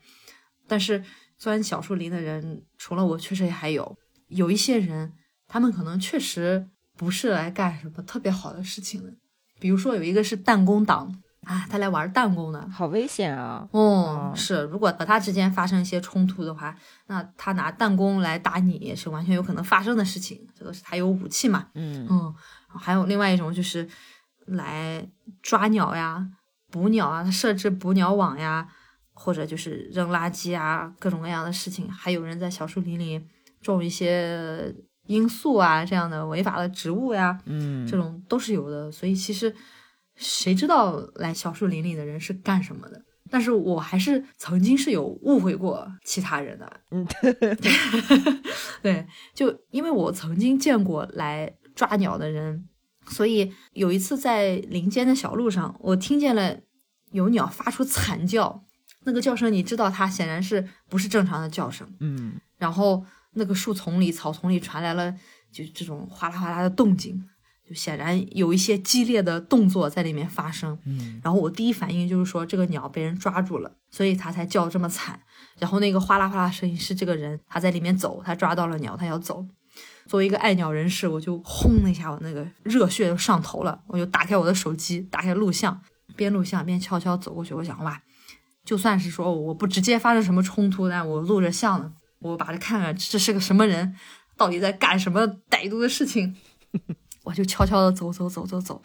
[0.69, 1.03] 但是
[1.37, 3.97] 钻小树林的人，除了我，确实还有
[4.29, 5.13] 有一些人。
[5.49, 6.67] 他们可能确实
[6.97, 9.13] 不是来干什么特别好的事情的，
[9.61, 13.69] 比如说有一个是弹弓党啊，他来玩弹弓的，好危险啊！
[13.73, 16.75] 哦，是，如果和他之间发生一些冲突的话，
[17.07, 20.41] 那他拿弹弓来打你也是完全有可能发生的事情。
[20.59, 21.69] 这个是他有武器嘛？
[21.75, 22.35] 嗯嗯，
[22.69, 23.87] 还有另外一种就是
[24.47, 25.07] 来
[25.43, 26.27] 抓鸟呀、
[26.73, 28.67] 捕鸟啊，他设置捕鸟网呀，
[29.13, 31.89] 或者就是扔垃圾啊，各种各样的事情。
[31.89, 33.25] 还有人在小树林里
[33.61, 34.75] 种一些。
[35.09, 38.91] 罂粟啊，这样的违法的植物呀，嗯，这种都是有的。
[38.93, 39.53] 所以其实
[40.15, 43.03] 谁知道来小树林里的人是干什么的？
[43.29, 46.81] 但是我还是曾经是有误会过其他人的。
[46.93, 47.05] 嗯，
[48.81, 49.05] 对，
[49.35, 52.69] 就因为我曾经见过来抓鸟的人，
[53.07, 56.59] 所以有一次在林间的小路上，我听见了
[57.11, 58.65] 有鸟发出惨叫，
[59.05, 61.87] 那个叫声你知道，它显然是不是正常的叫声。
[62.01, 63.05] 嗯，然后。
[63.35, 65.11] 那个树丛里、草丛里传来了
[65.51, 67.19] 就这种哗啦哗啦的动静，
[67.67, 70.79] 就显然有一些激烈的动作在里面发生。
[70.85, 75.19] 嗯，然后我第一反应就是说这个鸟被人抓住了，所以它才叫这么惨。
[75.59, 79.47] 然后那个哗啦哗啦声音是这个人他在里面走，他抓到了鸟，他要走。
[80.13, 85.81] 作为一个爱鸟人士，我就轰的一下，我那个热血就上头了，我就打开我的手机，打开录像，
[86.15, 87.55] 边录像边悄悄走过去。
[87.55, 87.99] 我想哇，
[88.63, 91.95] 就算是说我不直接发生什么冲突，但我录着像呢。
[92.19, 93.97] 我把它看看，这是个什么人，
[94.37, 96.37] 到底在干什么歹毒的事情？
[97.25, 98.83] 我就悄悄的走走走走走，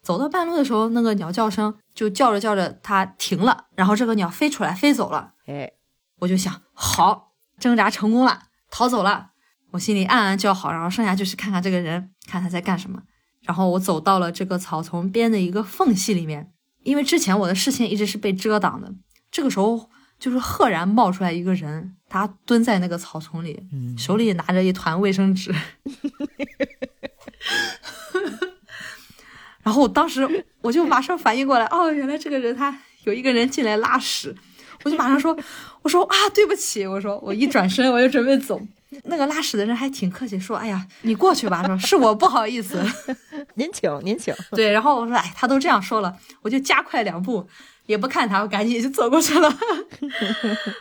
[0.00, 5.32] 走到半路的时候，那个鸟叫声就叫着叫着，它停了，然后这个鸟飞出来飞走了。
[5.46, 5.72] 哎，
[6.20, 9.30] 我就想，好，挣扎成功了，逃走了。
[9.70, 13.00] 我心里暗暗叫好，然后剩下就是看看这个人，看他在干什么。
[13.42, 16.50] 然后我走到了这个草丛边的一个缝隙里面，
[16.82, 18.94] 因为之前我的视线一直是被遮挡的，
[19.30, 19.90] 这个时候。
[20.18, 23.56] 就是赫然冒出来一个人，他蹲在那个草丛里，
[23.96, 25.54] 手里拿着一团卫生纸。
[29.62, 34.34] 然后我当时我就马上反应过来，哦，原来这个人他有一个人进来拉屎，
[34.82, 35.38] 我就马上说，
[35.82, 38.60] 我说啊，对不起，我说我一转身我就准备走，
[39.04, 42.82] 那个拉屎的人还挺客气，说，哎呀，你过去吧，说是我不好意思，
[43.54, 44.34] 您请您请。
[44.52, 47.48] 对，然后我说，哎，他都这样说了，我就加快两步。
[47.86, 49.50] 也不看他，我赶紧就走过去了，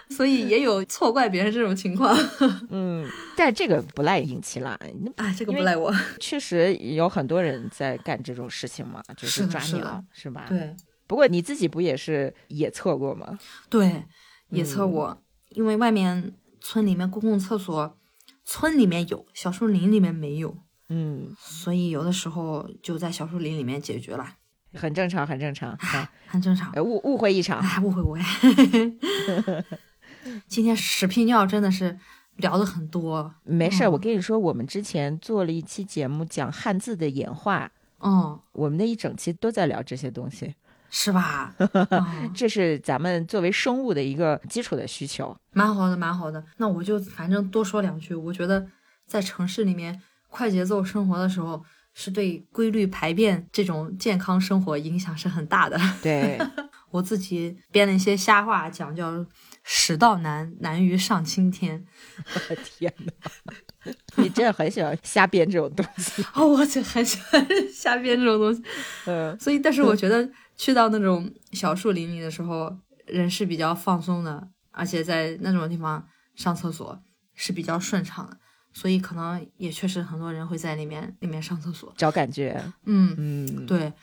[0.09, 2.13] 所以也有错怪别人这种情况。
[2.69, 4.77] 嗯，但这个不赖尹奇啦，
[5.15, 5.89] 啊，这个不赖我。
[6.19, 10.47] 确实有很多人在干这种事情嘛，就是抓鸟，是吧？
[10.49, 10.75] 对。
[11.07, 13.39] 不过你自己不也是也测过吗？
[13.69, 14.03] 对，
[14.49, 15.17] 也测过，
[15.51, 16.33] 因为外面
[16.69, 17.97] 村里面公共厕所，
[18.43, 20.57] 村里面有，小树林里面没有。
[20.89, 24.33] 嗯，所以有的时候就在小树林里面解决了。
[24.73, 25.77] 很正常，很正常，
[26.27, 26.73] 很正常。
[26.83, 28.17] 误误会一场，误会我。
[30.49, 31.97] 今天屎屁尿真的是
[32.35, 33.33] 聊的很多。
[33.45, 40.53] 没事，我跟你说，我们之前做了一期节目讲汉字的演化，嗯，我们那一整期都在聊这些东西，
[40.89, 41.53] 是吧？
[42.35, 45.35] 这是咱们作为生物的一个基础的需求。
[45.51, 46.43] 蛮好的，蛮好的。
[46.57, 48.13] 那我就反正多说两句。
[48.13, 48.67] 我觉得
[49.05, 51.63] 在城市里面快节奏生活的时候。
[51.99, 55.75] 是对规律排便这种健康生活影响是很大的。
[55.99, 56.37] 对
[56.91, 59.25] 我自己编了一些瞎话，讲叫
[59.65, 61.83] “屎道难，难于上青天”。
[62.35, 63.91] 我的天哪！
[64.17, 68.61] 你真的很喜欢瞎编这种东西 哦，我就很喜欢瞎编这种东西。
[69.07, 76.05] 嗯，所以，但是我觉得去到那种小树林里的时候，人是比较放松的，而且在那种地方
[76.35, 76.99] 上厕所
[77.35, 78.37] 是比较顺畅的，
[78.73, 81.93] 所以可能也确实很多人会在里面里面上厕所。
[81.95, 83.93] 找感觉，嗯，嗯，对。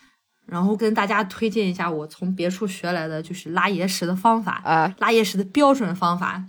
[0.47, 6.45] 然后跟大家推荐一下我从别处学来的就是拉野屎的方法，啊，拉野屎的标准方法。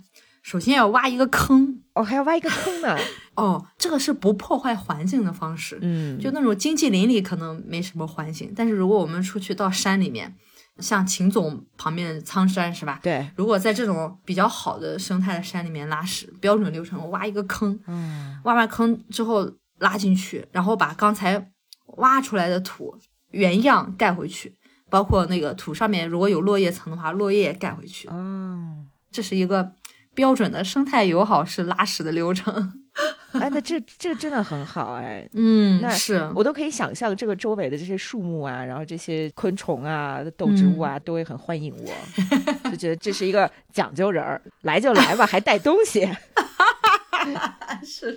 [0.46, 2.96] 首先要挖一个坑，哦，还要挖一个坑呢，
[3.34, 5.76] 哦，这个是不破坏环境的方式。
[5.82, 10.32] 嗯，就那种经济林里可能没什么环境，但是如果我们出去到山里面，
[10.78, 13.00] 像秦总旁边的苍山是吧？
[13.02, 21.50] 对，如果在这种比较好的生态的山里面拉屎，标准流程挖一个坑，嗯，挖完坑之后拉进去，然后把刚才
[21.96, 22.96] 挖出来的土
[23.32, 24.54] 原样盖回去，
[24.88, 28.06] 包括那个土上面如果有落叶层的话，落叶也盖回去。
[28.06, 29.72] 哦，这是一个
[30.16, 32.82] 标准的生态友好式拉屎的流程。
[33.32, 46.08] 哎，那这这个真的很好哎， 嗯那是我都可以想象这个周围的这些树木啊，然后这些昆虫啊、动植物啊，都会很欢迎我，就觉得这是一个讲究人儿，来就来吧，还带东西。
[47.84, 48.16] 是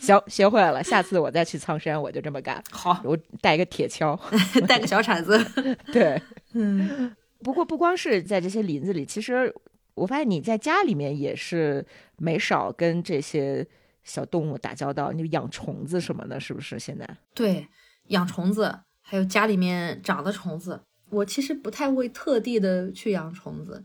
[0.00, 4.18] 行，学会了，下次我再去苍山，我就这么干，好，我带一个铁锹。
[4.66, 5.38] 带个小铲子。
[5.92, 6.20] 对，
[6.54, 7.14] 嗯，
[7.44, 9.54] 不过不光是在这些林子里，其实
[9.94, 11.86] 我发现你在家里面也是
[12.16, 13.66] 没少跟这些
[14.02, 16.78] 小动物打交道，你养虫子什么的，是不是？
[16.78, 17.68] 现在对，
[18.08, 20.80] 养虫子，还有家里面长的虫子，
[21.10, 23.84] 我其实不太会特地的去养虫子。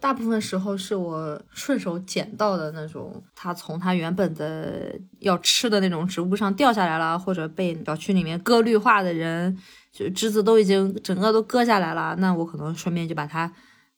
[0.00, 9.56] 大部分时候是我顺手捡到的那种，它从它原本的要吃的那种植物上掉下来了，或者被小区里面割绿化的人，
[9.92, 13.52] 就枝子都已经整个都割下来了，那我可能顺便就把它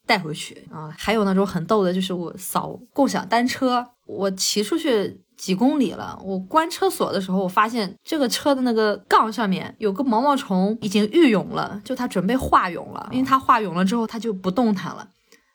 [0.07, 0.95] 带回去啊。
[0.99, 15.09] 还有那种很逗的，就是我扫共享单车，我骑出去几公里了，我关车锁的时候，我发现这个车的那个杠上面有个毛毛虫已经育蛹了，就它准备化蛹了，因为它化蛹了之后它就不动弹了。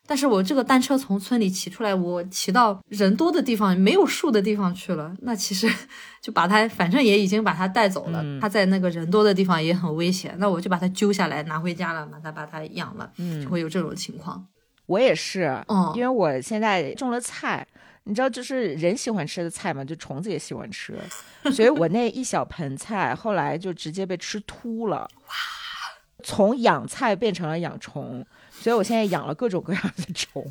[0.09, 5.15] 但是我这个单车从村里骑出来，我骑到人多的地方，没有树的地方去了。
[5.21, 5.71] 那其实
[6.19, 8.25] 就把它，反正也已经把它带走了。
[8.41, 14.43] 它在那个人多的地方也很危险，那我就把它揪下来拿回家了，把它把它养了，嗯就会有这种情况。
[14.87, 17.67] 我也是，嗯因为我现在种了菜，
[18.05, 20.97] 你知道，就是人喜欢吃的菜嘛，就虫子也喜欢吃，
[21.53, 25.01] 所以我那一小盆菜后来就直接被吃秃了。
[25.27, 25.33] 哇！
[26.21, 28.25] 从养菜变成了养虫，
[28.59, 30.45] 所以我现在养了各种各样的虫。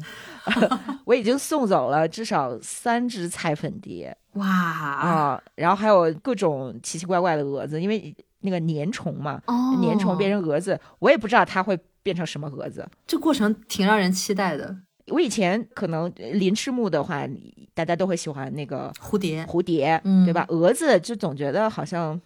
[1.05, 12.89] 我已经送走了至少三只菜粉蝶 哇，啊、然后还有各种奇奇怪怪的蛾子，因为那个粘虫嘛，哦，粘虫变成蛾子，我也不知道它会变成什么蛾子。
[13.07, 14.77] 这过程挺让人期待的。
[15.09, 17.27] 我以前可能呃鳞翅目的话，
[17.75, 20.45] 大家都会喜欢那个蝴蝶，蝴蝶，嗯对吧？
[20.51, 22.21] 蛾子就总觉得好像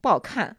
[0.00, 0.54] 不好看。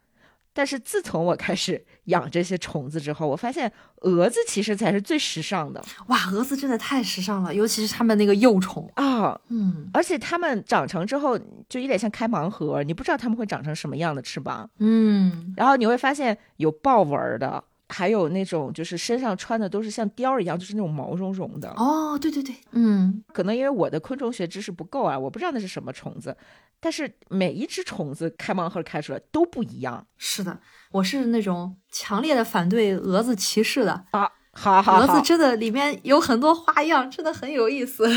[0.53, 3.71] 但是自从我开始养这些虫子之后，我发现
[4.01, 8.89] 蛾子其实才是最时尚的哇，蛾子真的太时尚了，尤其是它们那个幼虫。
[8.95, 9.39] 啊！
[9.49, 11.37] 嗯而且它们长成之后，
[11.69, 14.69] 就有点像开盲盒，你不知道它们会长成什么样的翅膀。
[14.79, 21.69] 嗯，然后你会发现有豹纹儿的，还有那种就是身上穿的都是像貂一样，就是那种毛茸茸的。
[21.71, 26.35] 哦，对对对，嗯，可能因为我的昆虫学知识不够啊，我不知道那是什么虫子。
[26.79, 30.59] 但是每一只虫子开盲盒开出来都不一样是的，
[30.91, 34.05] 我是那种强烈的反对蛾子歧视的。
[34.11, 34.31] 啊！
[34.53, 38.09] 好好好蛾子，真的里面有很多花样，真的很有意思。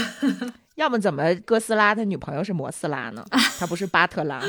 [0.76, 3.24] 要么怎么哥斯拉他女朋友是摩斯拉呢？
[3.58, 4.42] 他不是巴特拉？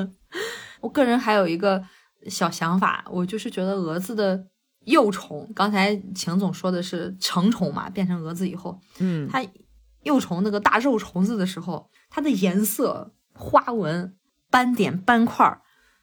[0.80, 1.80] 我个人还有一个
[2.28, 4.46] 小想法，我就是觉得蛾子的
[4.84, 9.44] 幼虫，刚才秦总说的是成虫嘛，变成蛾子以后，嗯，它
[10.02, 14.16] 幼虫那个大肉虫子的时候，它的颜色、花纹、
[14.50, 15.62] 斑点、斑块儿，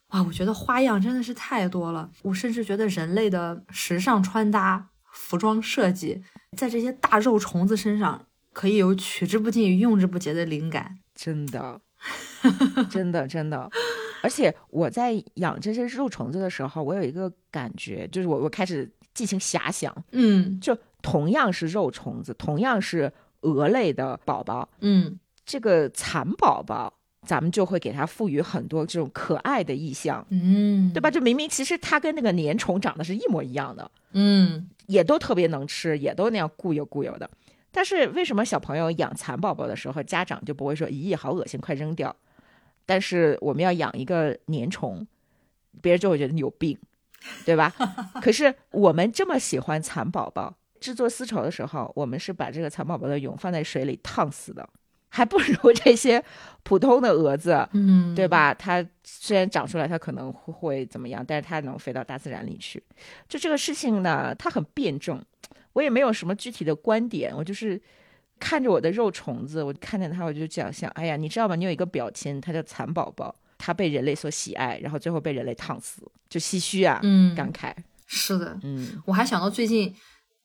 [0.10, 2.10] 哇，我觉得花样真的是太多了。
[2.24, 6.24] 我甚至觉得人类的时尚穿搭、服装设计，
[6.58, 10.98] 在这些大肉虫子身上可以有取之不尽、用之不竭的灵感。
[11.14, 11.82] 真的，
[12.90, 13.70] 真的，真的。
[14.22, 23.12] 而且我在养这些肉虫子的时候，我有一个感觉，就是我我开始进行遐想，嗯就同样是肉虫子，同样是
[23.42, 26.94] 蛾类的宝宝，嗯这个蚕宝宝，
[27.26, 31.10] 咱们就会给它赋予很多这种可爱的意象，嗯，对吧？
[31.10, 37.30] 就明明其实它跟那个粘虫长得是一模一样的，嗯也都特别能吃，也都那样固有固有的。
[37.72, 42.16] 但是为什么小朋友养蚕宝宝的时候，家长就不会说“咦，好恶心，快扔掉”？
[42.90, 45.06] 但是我们要养一个粘虫，
[45.80, 46.76] 别人就会觉得你有病，
[47.46, 47.72] 对吧？
[48.20, 54.68] 可是我们这么喜欢蚕宝宝，制作丝绸的时候，我们是把这个蚕宝宝的蛹放在水里烫死的，
[55.08, 56.24] 还不如这些
[56.64, 58.28] 普通的蛾子，嗯，对？
[58.28, 58.56] 吧？
[58.56, 62.82] 它虽然长出来，它可能会会怎么样，但是它能飞到大自然里去。
[63.28, 65.24] 就这个事情呢，它很辩证。
[65.74, 67.80] 我也没有什么具体的观点，我就是
[68.40, 71.56] 看着我的肉虫子，我看见它，我就讲想，哎呀，你知道吗？
[71.56, 77.74] 你有一个表亲，它叫蚕宝宝，它被人类所喜爱，然后最后被人类烫死，就唏嘘啊，嗯，感慨，
[78.08, 79.94] 是的，嗯，我还想到最近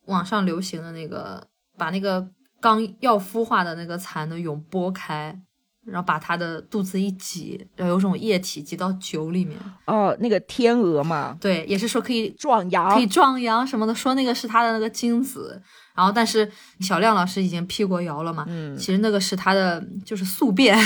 [0.07, 1.47] 网上流行的那个，
[1.79, 2.29] 把那个
[2.61, 5.41] 刚要孵化的那个蚕的蛹剥开，
[5.87, 9.59] 然后把它的肚子一挤，然后有种液体挤到酒里面。
[9.87, 15.63] 哦，那个天鹅嘛，对，也是说可以壮阳，可以壮阳什么的，说那个是它的那个精子。
[15.95, 20.77] 然后，但是小亮老师已经辟过谣了嘛，嗯，其实那个是他的就是宿便。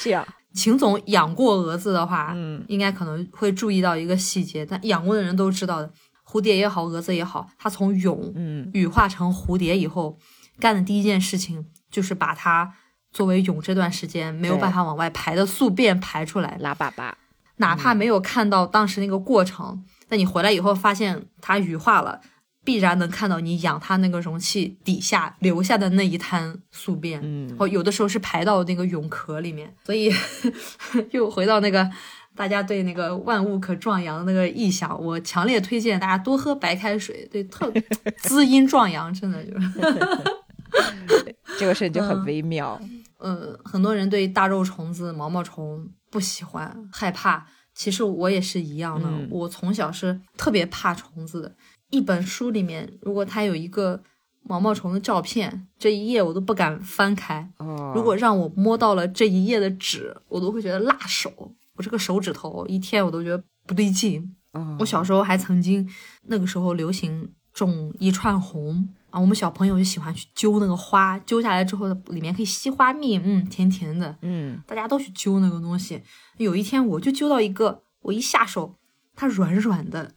[0.00, 5.92] 这样，秦总养过蛾子的话，嗯，应该可能会注意到一个细节，但养过的人都知道的，
[6.26, 10.16] 蝴蝶也好，蛾子也好，它从蛹嗯羽化成蝴蝶以后，
[10.58, 12.72] 干的第一件事情就是把它
[13.12, 17.12] 作为蛹这段时间没有办法往外排的宿便排出来，拉粑粑，
[17.56, 22.20] 哪怕没有看到当时那个过程，但你回来以后发现它羽化了。
[22.64, 30.12] 必然能看到你养它那个容器底下留下的那一滩宿便，嗯，哦，有的时候是排到那个蛹壳里面，所以
[31.12, 31.88] 又回到那个
[32.36, 37.72] 大家对那个万物可壮阳的那个意象，我强烈推荐大家多喝白开水，对，特
[38.20, 39.80] 滋阴壮阳，真的就是，
[41.58, 42.80] 这个事情就很嗯微妙，
[43.18, 51.54] 呃，很多人对大肉虫子、毛毛虫不喜欢、害怕，其实我也是一样的，嗯我从小是特别怕虫子的。
[51.90, 54.02] 一本书里面，如果它有一个
[54.42, 57.50] 毛毛虫的照片，这一页我都不敢翻开。
[57.58, 61.32] 哦，如果让我摸到了这一页的纸，我都会觉得辣手。
[61.74, 64.34] 我这个手指头一天我都觉得不对劲。
[64.52, 65.88] 哦我小时候还曾经，
[66.26, 76.02] 那个时候流行种一串红啊，我们小朋友就喜欢去揪那个花，揪下来之后里面可以吸花蜜，嗯，甜甜的，嗯大家都去揪那个东西。
[76.36, 78.74] 有一天我就揪到一个，我一下手，
[79.16, 80.12] 它软软的，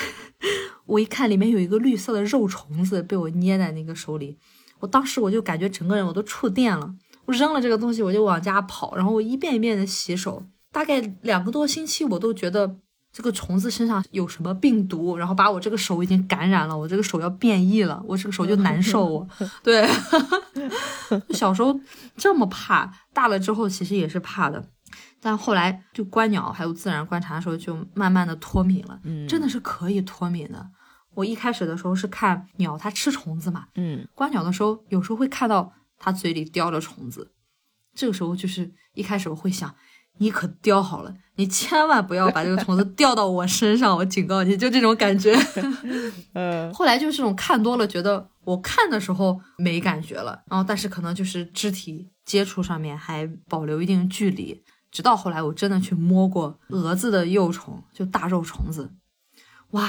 [0.86, 4.38] 我一看里面有一个绿色的肉虫子被我捏在那个手里，
[4.80, 6.94] 我当时我就感觉整个人我都触电了。
[7.26, 12.76] 我扔了这个东西，我就往家跑，然后我一遍一遍的洗手，大概两个多星期，我都觉得
[13.16, 19.06] 这个虫子身上有什么病毒，然后把我这个手已经感染了，我这个手要变异了，我这个手就难受。
[19.08, 19.26] 我
[19.62, 19.88] 对，
[21.32, 21.80] 小时候
[22.14, 24.62] 这么怕，大了之后其实也是怕的，
[25.18, 30.68] 但后来就观鸟还有自然观察的时候，就慢慢的脱敏了，嗯，真的是可以脱敏的。
[31.14, 37.32] 我一开始的时候是看鸟，它吃虫子嘛，嗯观鸟的时候，有时候会看到它嘴里叼着虫子，
[37.94, 39.74] 这个时候就是一开始我会想，
[40.18, 45.36] 你可叼好了，你千万不要把这个虫子掉到我身上，我警告你，就这种感觉。
[46.34, 58.90] 嗯后来就是这种看多了，觉得我看的时候没感觉了，然后但是可能就是肢体接触上面还保留一定距离，直到后来我真的去摸过蛾子的幼虫，就大肉虫子，
[59.72, 59.88] 哇，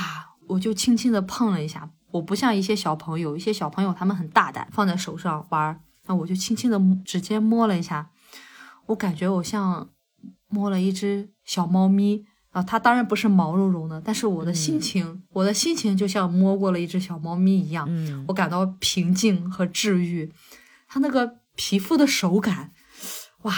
[0.50, 8.10] 我就轻轻的碰了一下，我不像一些小朋友，一些小朋友他们很大胆，放在手上玩儿，那我就轻轻的直接摸了一下，
[8.88, 9.90] 我感觉我像
[10.50, 12.26] 摸了一只小猫咪。
[12.52, 20.34] 啊，它当然不是毛茸茸的，但是我的心情，我的心情就像摸过了一只小猫咪一样，嗯我感到平静和治愈。
[20.88, 22.72] 它那个皮肤的手感，
[23.44, 23.54] 哇，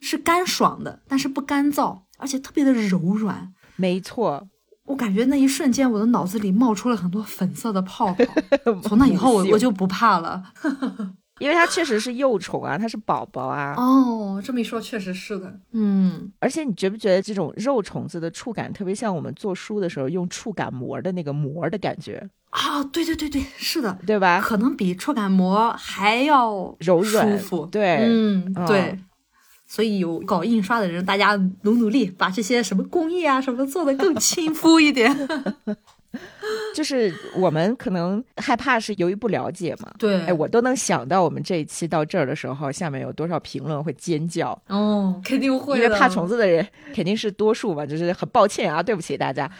[0.00, 3.54] 是干爽的，但是不干燥，而且特别的柔软。
[3.76, 4.48] 没错，
[4.86, 8.24] 我感觉那一瞬间，我的脑子里冒出了很多粉色的泡泡。
[8.82, 10.42] 从那以后，我我就不怕了。
[11.42, 15.52] 因为它确实是幼虫啊，它是宝宝啊，哦，这么一说，确实是的。
[15.72, 24.40] 嗯，而且你觉不觉得这种肉虫子的触感特别像我们做书的时候用触感膜的那个膜的感觉，啊，对对对对，是的，对吧？
[24.40, 27.66] 可能比触感膜还要柔软舒服。
[27.66, 28.98] 对嗯，嗯对。
[29.66, 35.10] 所以有搞印刷的人，大家努努力，把这些什么工艺啊什么的做的更亲肤一点。
[36.76, 39.92] 就是我们可能害怕是由于不了解嘛。
[39.98, 49.50] 对，哎，我都能想到我们这一期到这儿的时候，下面有多少评论会尖叫，哦，肯定会，因为怕虫子的人肯定是多数嘛，就是很抱歉啊，对不起大家，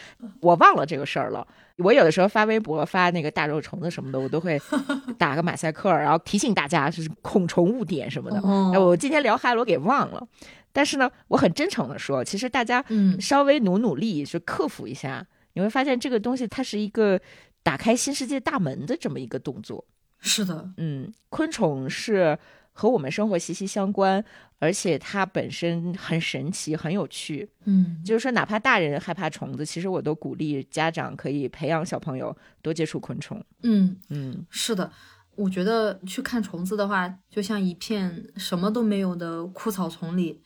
[0.40, 1.46] 我忘了这个事儿了。
[1.78, 4.60] 我有的时候发微博发那个大肉虫子什么的，我都会
[5.18, 8.38] 打个马赛克，然后提醒大家就是恐虫误点什么的。
[8.40, 8.70] 哦。
[8.74, 10.22] 哎，我今天聊哈罗给忘了，
[10.70, 13.20] 但是呢，我很真诚的说，其实大家嗯。
[13.20, 17.20] 稍微努努力，就克服一下，你会发现这个东西它是一个
[17.62, 19.84] 打开新世界大门的这么一个动作。
[20.18, 22.38] 是的，嗯，昆虫是
[22.72, 24.24] 和我们生活息息相关，
[24.60, 27.50] 而且它本身很神奇、很有趣。
[27.64, 33.44] 嗯，就是说，哪怕大人害怕虫子，其实我都鼓励家长可以培养小朋友多接触昆虫。
[33.62, 34.92] 嗯，嗯是的。
[35.34, 40.42] 我觉得去看虫子的话，就像一片什么都没有的枯草丛里，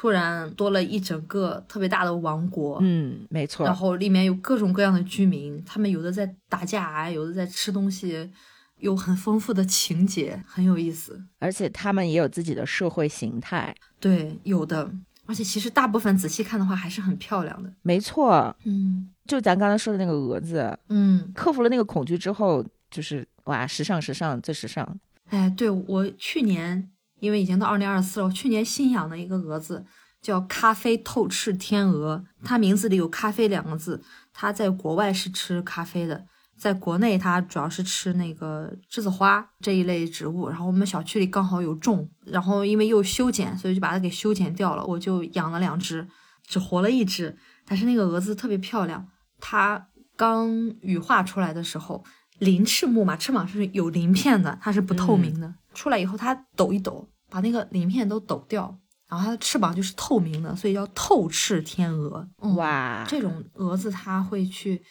[0.00, 3.66] 突然多了一整个特别大的王国，嗯，没错。
[3.66, 8.30] 然后里面有各种各样的居民，他们有的在打架，有的在吃东西，
[8.78, 11.22] 有很丰富的情节，很有意思。
[11.38, 14.90] 而且他们也有自己的社会形态，对，有的。
[15.26, 17.70] 而且其实大部分仔细看的话，还是很漂亮的。
[17.82, 24.98] 没错，嗯就咱刚才说的那个蛾子，嗯，克服了那个恐惧之后，就是哇，时尚时尚最时尚。
[25.28, 26.88] 哎，对我去年
[27.20, 29.84] 因为已经到二零二四了，我去年新养的一个蛾子
[30.20, 34.02] 叫咖啡透翅天鹅，它名字里有“咖啡”两个字。
[34.32, 40.48] 它在国外是吃咖啡的，在国内它主要是吃那个栀子花这一类植物。
[40.48, 44.84] 然后我们小区里刚好有种，然后因为又修剪，所以就把它给修剪掉了。
[44.84, 46.06] 我就养了两只，
[46.46, 49.06] 只活了一只，但是那个蛾子特别漂亮。
[49.38, 50.50] 它刚
[50.80, 52.04] 羽化出来的时候，
[52.38, 55.54] 鳞翅目嘛，翅膀是有鳞片的，它是不透明的。
[55.74, 58.76] 出来以后，它抖一抖，把那个鳞片都抖掉，
[59.08, 62.28] 然后它的翅膀就是透明的，所以叫透翅天鹅。
[62.42, 64.82] 嗯、哇，这种蛾子它会去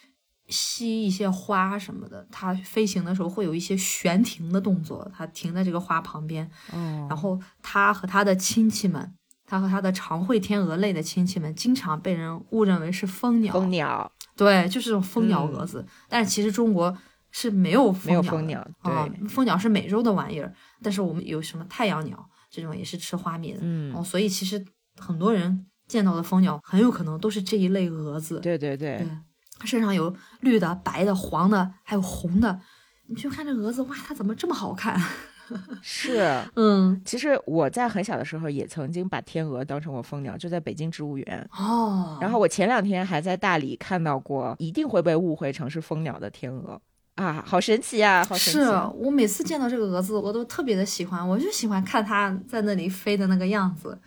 [0.47, 9.13] 吸一些花什么的，它飞行的时候会有一些悬停的动作，它停在这个花旁边，哦，然后它和它的亲戚们。
[9.51, 13.51] 它和它的长喙天鹅类的亲戚们，经常被人误认为是蜂鸟。
[13.51, 15.83] 蜂鸟，对，就是这种蜂鸟蛾子。
[16.07, 16.95] 但是其实中国
[17.31, 20.53] 是没有没有蜂蜂鸟，啊对，，蜂鸟是美洲的玩意儿。
[20.81, 24.65] 但是我们有什么太阳鸟这种也是吃花蜜的，嗯哦，，所以其实
[24.97, 28.39] 很多人见到的蜂鸟很有可能都是这一类蛾子。
[28.39, 29.07] 对对对对，
[29.57, 32.59] 它身上有绿的、白的、黄的，还有红的。
[33.07, 34.99] 你去看这蛾子，哇，它怎么这么好看？
[35.81, 36.23] 是。
[36.55, 41.49] 嗯，其实我在很小的时候也曾经把天鹅当成过蜂鸟，就在北京植物园。
[41.57, 46.79] 哦，然后我前两天还在大理看到过，一定会被误会成是蜂鸟的天鹅
[47.19, 48.59] 啊，好神奇啊，好神奇！
[48.59, 53.99] 是我每次见到这个蛾子，我都特别的喜欢，我就喜欢看它在那里飞的那个样子，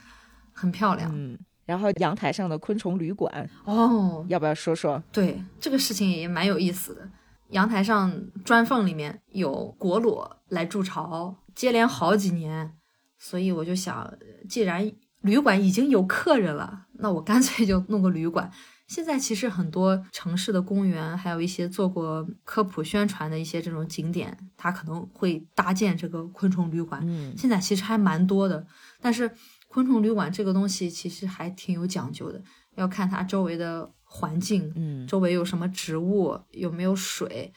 [0.50, 1.10] 很漂亮。
[1.14, 5.02] 嗯，然后阳台上的昆虫旅馆，哦，要不要说说？
[5.12, 7.06] 对，这个事情也蛮有意思的。
[7.50, 8.10] 阳台上
[8.46, 12.72] 砖缝里面有果裸来筑巢，接连好几年，
[13.18, 14.10] 所以我就想，
[14.48, 14.90] 既然
[15.20, 18.50] 旅馆已经有客人了，那我干脆就弄个旅馆。
[18.92, 27.00] 现在其实很多城市的公园，还有一些做过科普宣传的一些这种景点，它可能会搭建这个昆虫旅馆。
[27.02, 28.66] 嗯，现在其实还蛮多的，
[29.00, 29.34] 但是
[29.68, 32.42] 昆虫旅馆这个东西其实还挺有讲究的，
[32.74, 37.50] 要看它周围的环境，嗯周围有什么植物，有没有水，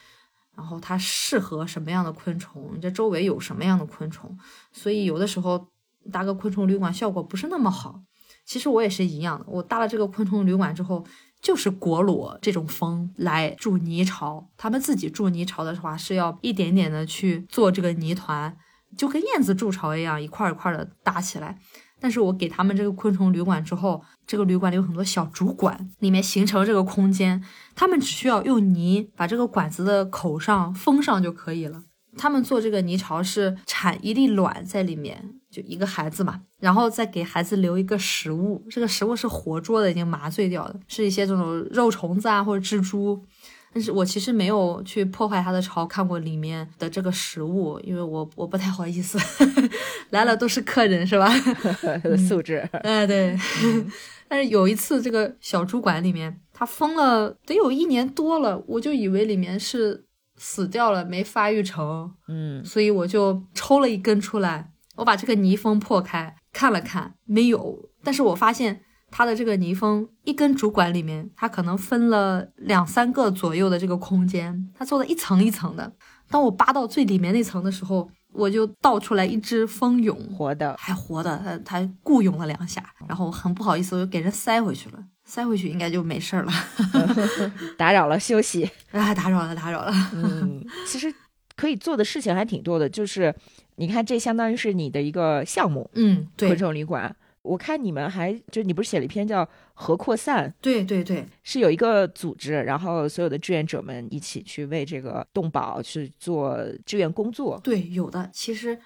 [0.56, 4.40] 然后它适合什么样的昆虫，你这周围有什么样的昆虫，
[4.72, 5.68] 所以有的时候
[6.10, 8.02] 搭个昆虫旅馆效果不是那么好。
[8.46, 11.06] 其实我也是一样的，我搭了这个昆虫旅馆之后，
[11.42, 18.56] 就是果裸这种蜂来筑泥巢，他们自己筑泥巢的话是要一点点的去做这个泥团，
[18.98, 21.58] 就跟燕子筑巢一样，一块一块的搭起来。
[22.00, 27.44] 但是我给他们这个昆虫旅馆之后，这个旅馆里有很多小主管，里面形成这个空间，
[27.74, 31.84] 他们只需要用泥把这个管子的口上封上就可以了。
[32.18, 43.22] 他们做这个泥巢是产一粒卵在里面，就一个孩子嘛，然后再给孩子留一个食物，这个食物是活捉的，已经麻醉掉的，是一些这种肉虫子啊或者蜘蛛。
[43.74, 49.20] 但是我其实没有去破坏它的巢，看过里面的这个食物，因为我我不太好意思，
[50.12, 51.30] 来了都是客人是吧？
[52.18, 53.38] 素质，哎，对。
[54.30, 60.06] 但是有一次，这个小猪馆里面，它封了得有一年多了，我就以为里面是
[60.38, 67.90] 死掉了，没发育成，嗯所以我就抽了一根出来，我把这个泥封破开看了看，没有。
[68.04, 75.94] 但是我发现它的这个泥封一根主管里面，它可能分了两三个左右的这个空间，它做的一层一层的。
[76.30, 86.52] 当我扒到最里面那层的时候，我就倒出来一只蜂蛹，活的，还活的，它它雇佣了两下，然后很不好意思，我就给人塞回去了，塞回去应该就没事儿了。
[87.78, 88.70] 打扰了休息。
[88.92, 89.92] 啊，打扰了，打扰了。
[90.14, 91.14] 嗯，其实
[91.56, 93.34] 可以做的事情还挺多的，就是
[93.76, 97.14] 你看，这相当于是你的一个项目，嗯，昆对，虫旅馆。
[97.42, 99.46] 我看你们还就你不是写了一篇叫
[99.76, 107.60] 《核扩散》，对对对，是有一个组织，然后所有的志愿者们一起去为这个动保去做志愿工作。
[107.64, 108.28] 对，有的。
[108.34, 108.80] 其实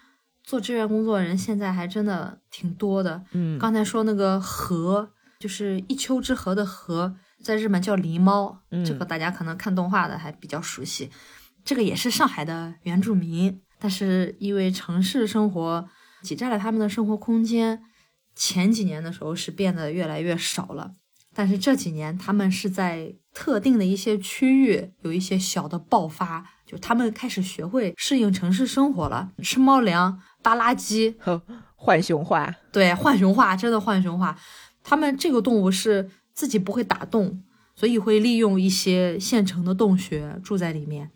[0.43, 3.23] 做志愿工作的人现在还真的挺多的。
[3.31, 5.09] 嗯刚才说那个河，
[5.39, 11.09] 就是一丘之貉的貉，在日本叫狸猫，嗯这个大家可能看动画的还比较熟悉。
[11.63, 15.87] 这个也是上海的原住民，但是因为城市生活
[16.21, 17.81] 挤占了他们的生活空间，
[18.35, 20.91] 前几年的时候是变得越来越少了。
[21.33, 31.15] 但是这几年，他们是在特定的一些区域有一些小的爆发，就他们开始学会适应城市生活了，吃猫粮、扒垃圾，
[31.77, 34.37] 浣熊化，对，浣熊化，真的浣熊化。
[34.83, 37.43] 它们这个动物是自己不会打洞，
[37.75, 41.11] 所以会利用一些现成的洞穴住在里面。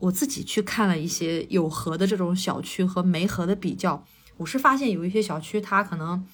[0.00, 4.04] 我自己去看了一些有河的这种小区和没河的比较，
[4.36, 6.24] 我是发现有一些小区它可能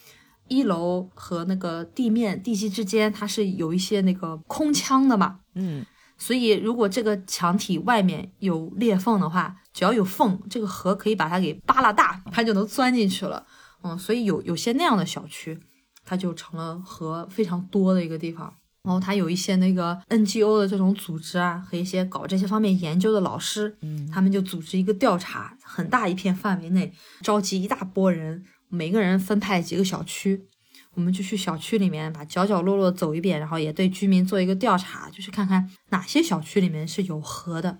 [0.48, 5.82] 一楼和那个地面地基之间它是有一些那个空腔的嘛，嗯，
[6.18, 13.46] 所以如果这个墙体外面有裂缝的话，只要有缝，这个河可以把它给扒拉大，它就能钻进去了。
[13.82, 15.58] 嗯，所以有有些那样的小区，
[16.04, 18.52] 它就成了河非常多的一个地方。
[18.82, 26.92] 然后它有一些那个 NGO 的这种组织啊，和一些搞这些方面研究的老师，嗯他们就组织一个调查，很大一片范围内
[27.22, 30.44] 召集一大波人，每个人分派几个小区，
[30.92, 37.78] 我们就去小区里面把角角落落走一遍，然后也对居民做一个调查，就是看看哪些小区里面是有河的，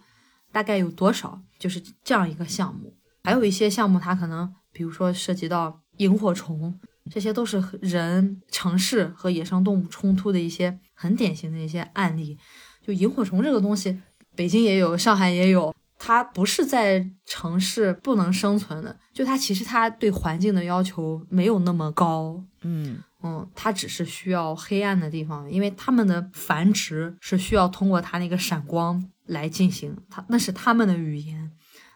[0.52, 2.96] 大概有多少，就是这样一个项目。
[3.24, 6.80] 还有一些项目，它可能比如说涉及到萤火虫，
[7.10, 12.38] 这些都是人、城市和野生动物冲突的一些很典型的一些案例。
[12.82, 14.00] 就萤火虫这个东西，
[14.34, 31.50] 北京也有，上海也有，它不是在城市不能生存的，就它其实它对环境的要求没有那么高，嗯嗯，它只是需要黑暗的地方，因为它们的繁殖是需要通过它那个闪光来进行，它那是它们的语言。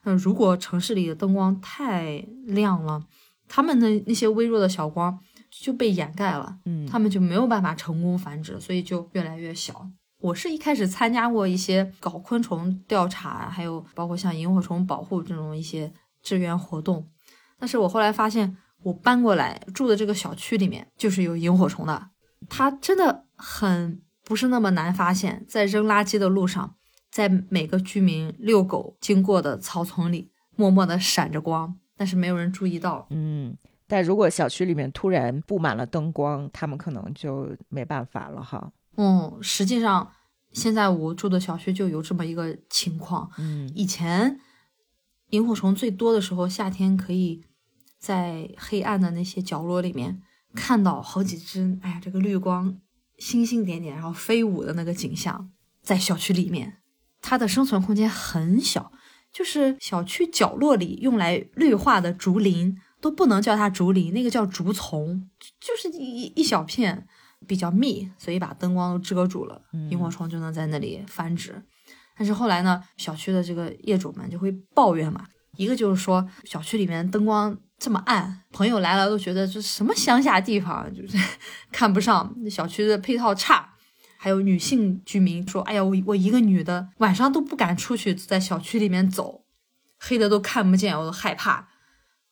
[0.05, 3.05] 那如果城市里的灯光太亮了，
[3.49, 5.18] 它们的那些微弱的小光
[5.51, 9.88] 就被掩盖了，嗯，他们就没有办法成功繁殖，所以就越来越小。
[10.20, 15.92] 我是一开始参加过一些搞昆虫调查，还有包括像萤火虫保护这种一些
[16.22, 17.09] 志愿活动，
[17.59, 22.11] 但是我后来发现，我搬过来住的这个小区里面就是有萤火虫的，
[22.49, 26.74] 它真的很不是那么难发现，在扔垃圾的路上，
[27.12, 33.07] 在每个居民遛狗经过的草丛里，默默地闪着光，但是没有人注意到。
[33.11, 33.55] 嗯，
[33.86, 38.72] 但如果小区里面突然布满了灯光，他们可能就没办法了哈。
[38.96, 40.11] 嗯，实际上
[40.53, 43.30] 现在我住的小区就有这么一个情况。
[43.36, 44.40] 嗯以前
[45.30, 47.44] 萤火虫最多的时候，夏天可以
[47.99, 50.22] 在黑暗的那些角落里面
[50.55, 52.80] 看到好几只，哎呀，这个绿光
[53.18, 55.51] 星星点点，然后飞舞的那个景象，
[55.82, 56.78] 在小区里面，
[57.20, 58.92] 它的生存空间很小，
[59.39, 65.30] 就是小区角落里用来绿化的竹林都不能叫它竹林，那个叫竹丛，
[65.61, 67.07] 就就是一一小片
[67.47, 69.62] 比较密，所以把灯光都遮住了，
[69.93, 71.62] 萤火虫就能在那里繁殖。
[72.16, 75.24] 但是后来呢，小区的这个业主们就会抱怨嘛，
[75.57, 81.16] 一个就是说小区里面灯光这么暗，朋友来了都觉得这什么乡下地方，就是
[81.70, 83.72] 看不上，小区的配套差。
[84.21, 89.45] 还有女性居民说：“哎呀，我我一个女的晚上都不敢出去，在小区里面走，
[89.97, 91.69] 黑的都看不见，我都害怕。”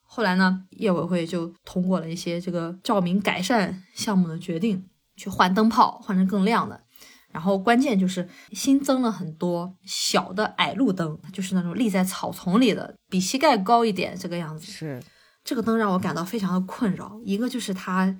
[0.02, 4.84] 后来呢，业委会就通过了一些这个照明改善项目的决定，
[5.14, 6.82] 去换灯泡，换成更亮的。
[7.30, 14.72] 然后关键就是新增了很多小的矮路灯，就是那种立在草丛里的，比膝盖高一点这个样子。
[14.72, 15.02] 是，
[15.44, 18.16] 这个灯让我感到非常的困扰，一个就是它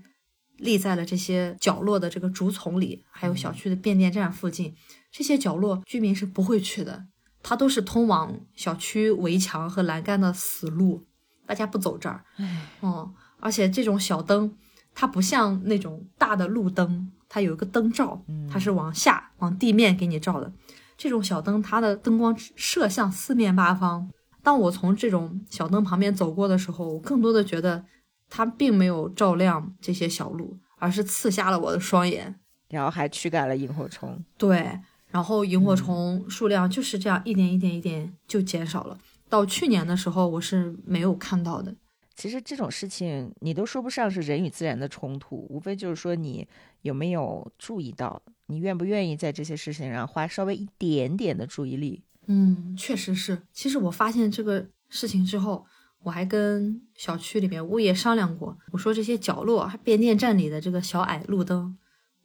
[0.59, 4.75] 立在了这些角落的这个竹丛里，还有小区的变电站附近，
[5.11, 7.07] 这些角落居民是不会去的，
[7.43, 11.07] 它都是通往小区围墙和栏杆的死路，
[11.47, 12.25] 大家不走这儿。
[12.37, 14.57] 唉，嗯，而且这种小灯，
[14.95, 20.53] 它不像那种大的路灯，它有一个灯罩，它是往下往地面给你照的。
[20.97, 24.09] 这种小灯，它的灯光射向四面八方。
[24.43, 27.85] 当我从这种小灯旁边走过的时候，我更多的觉得
[28.29, 32.39] 它并没有照亮这些小路，而是刺瞎了我的双眼。
[32.69, 34.23] 然后还驱赶了萤火虫。
[34.37, 38.99] 对，然后萤火虫数量就是这样一点一点一点就减少了。
[39.29, 41.75] 到去年的时候，我是没有看到的。
[42.15, 46.47] 其实这种事情你都说不上是人与自然的冲突，无非就是说你
[46.83, 52.03] 有没有注意到，你愿不愿意在这些事情上花稍微一点点的注意力。
[52.27, 53.43] 嗯，确实是。
[53.53, 55.65] 其实我发现这个事情之后，
[56.03, 61.77] 我还跟小区里面物业商量过，我说这些角落变电站里的这个小矮路灯，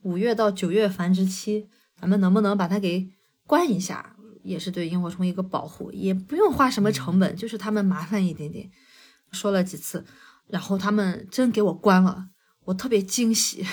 [0.04, 1.68] 五月到九月繁殖期，
[2.00, 3.10] 咱们能不能把它给
[3.48, 4.16] 关一下？
[4.44, 8.72] 也是对萤火虫一个保护，也不用花什么成本，就是他们麻烦一点点。
[9.32, 10.04] 说了几次，
[10.48, 12.26] 然后他们真给我关了，
[12.66, 13.64] 我特别惊喜。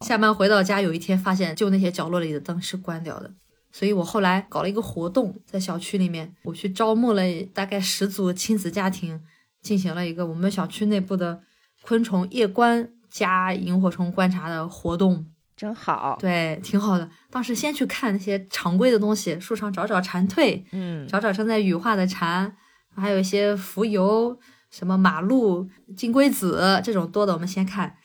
[0.00, 3.32] 下班回到家，有一天发现就那些角落里的灯是关掉的。
[3.70, 7.22] 所以我后来搞了一个活动，在小区里面，我去招募了
[7.54, 9.20] 大概十组亲子家庭，
[9.66, 11.40] 进行了一个我们小区内部的
[11.82, 15.26] 昆虫夜观加萤火虫观察的活动。
[15.56, 17.10] 真好，对，挺好的。
[17.30, 22.54] 当时先去看那些常规的东西，树上找找蝉蜕，嗯，找找正在羽化的蝉，
[22.94, 24.38] 还有一些浮游，
[24.70, 27.96] 什么马路、金龟子这种多的，我们先看。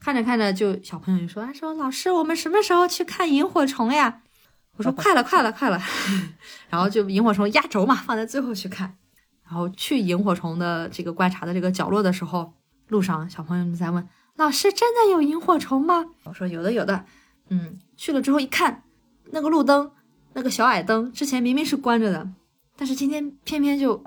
[0.00, 4.22] 看着看着，就小朋友就说：“他，说老师，我们什么时候去看萤火虫呀？”
[4.76, 5.80] 我说：“快了，快了，快了。
[6.70, 8.96] ”然后就萤火虫压轴嘛，放在最后去看。
[9.44, 12.52] 然后去萤火虫的这个观察的这个角落的时候，
[12.88, 17.04] 路上小朋友们在问：“老师，真的有萤火虫吗？”我说：“有的，有的。”
[17.50, 18.82] 嗯，去了之后一看，
[19.30, 19.90] 那个路灯，
[20.32, 22.28] 那个小矮灯，之前明明是关着的。
[22.76, 24.02] 但是今天偏偏就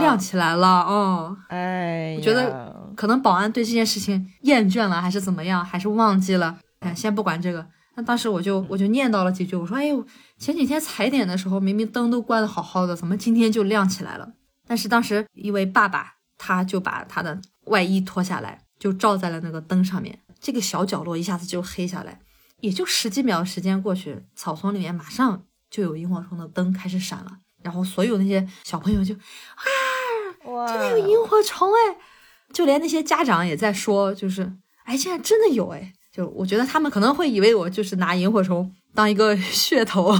[0.00, 6.58] 亮起来了哦，哎，我觉得可能保安对这件事情厌倦了，还是怎么样，还是忘记了。
[6.80, 10.04] 哎，先不管这个，那当时我就我就念叨了几句，我说：“哎呦，
[10.36, 14.32] 前几天踩点的时候明明灯都关的好好的，怎么今天就亮起来了？”
[14.66, 22.20] 但是当时一位爸爸他就把他的外衣脱下来，就照在了那个灯上面，这个小角落一下子就黑下来，
[22.60, 27.38] 也就十几秒时间过去，草丛里面马上就有萤火虫的灯开始闪了。
[27.62, 31.96] 然后所有那些小朋友就啊，真的有萤火虫哎！
[32.52, 34.52] 就连那些家长也在说，就是
[34.82, 35.92] 哎，现在真的有哎！
[36.10, 40.12] 就我觉得他们可能会以为我就是拿萤火虫当一个噱头，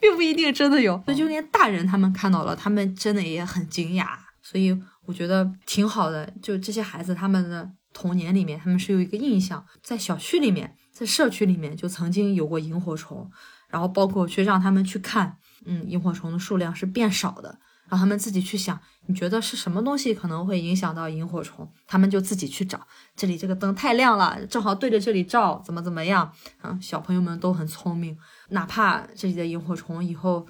[0.00, 1.02] 并不一定真的有。
[1.06, 4.06] 那就连大人他们看到了，他们真的也很惊讶。
[4.42, 6.32] 所以我觉得挺好的。
[6.42, 13.30] 就这些孩子他们的童年里面，他们是有一个印象，在小区里面，在社区里面就曾经有过萤火虫，
[13.68, 15.36] 然后包括去让他们去看。
[15.66, 21.68] 嗯，萤火虫的数量是变少的，让他们自己去想，你觉得是什么东西可能会影响到萤火虫？
[21.86, 22.86] 他们就自己去找，
[23.16, 26.32] 这里这个灯太亮了，正好对着这里照，怎么怎么样？
[26.62, 28.16] 嗯，小朋友们都很聪明，
[28.48, 30.46] 哪怕这里的萤火虫以后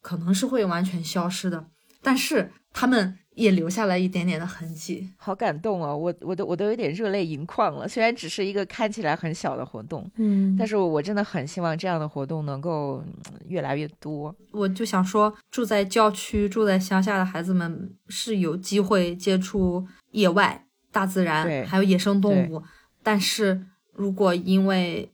[0.00, 1.66] 可能是会完全消失的，
[2.02, 3.18] 但是他们。
[3.34, 5.96] 也留下了一点点的痕迹，好感动哦！
[5.96, 7.88] 我我都我都有点热泪盈眶了。
[7.88, 13.02] 虽然只是一个看起来很小的活动，嗯，但是我真的很希望这样的活动能够
[13.48, 14.36] 越来越多。
[14.50, 22.62] 我就想说，住在郊区、住在乡下的孩子们是有机会接触野外、大自然，还有野生动物。
[23.02, 23.64] 但是
[23.94, 25.10] 如果因为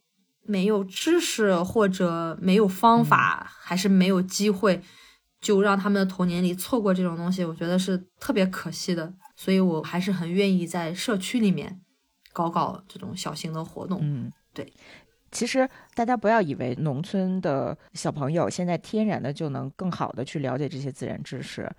[0.49, 4.83] 没有知识或者没有方法，还是没有机会。
[5.41, 9.15] 就让他们的童年里错过这种东西，我觉得是特别可惜的。
[9.37, 11.81] 所以我还是很愿意在社区里面
[12.33, 14.01] 搞搞这种小型的活动。
[14.03, 14.73] 嗯，对。
[15.31, 21.71] 其实大家不要以为农村的小朋友现在天然的就能更好的去了解这些自然知识。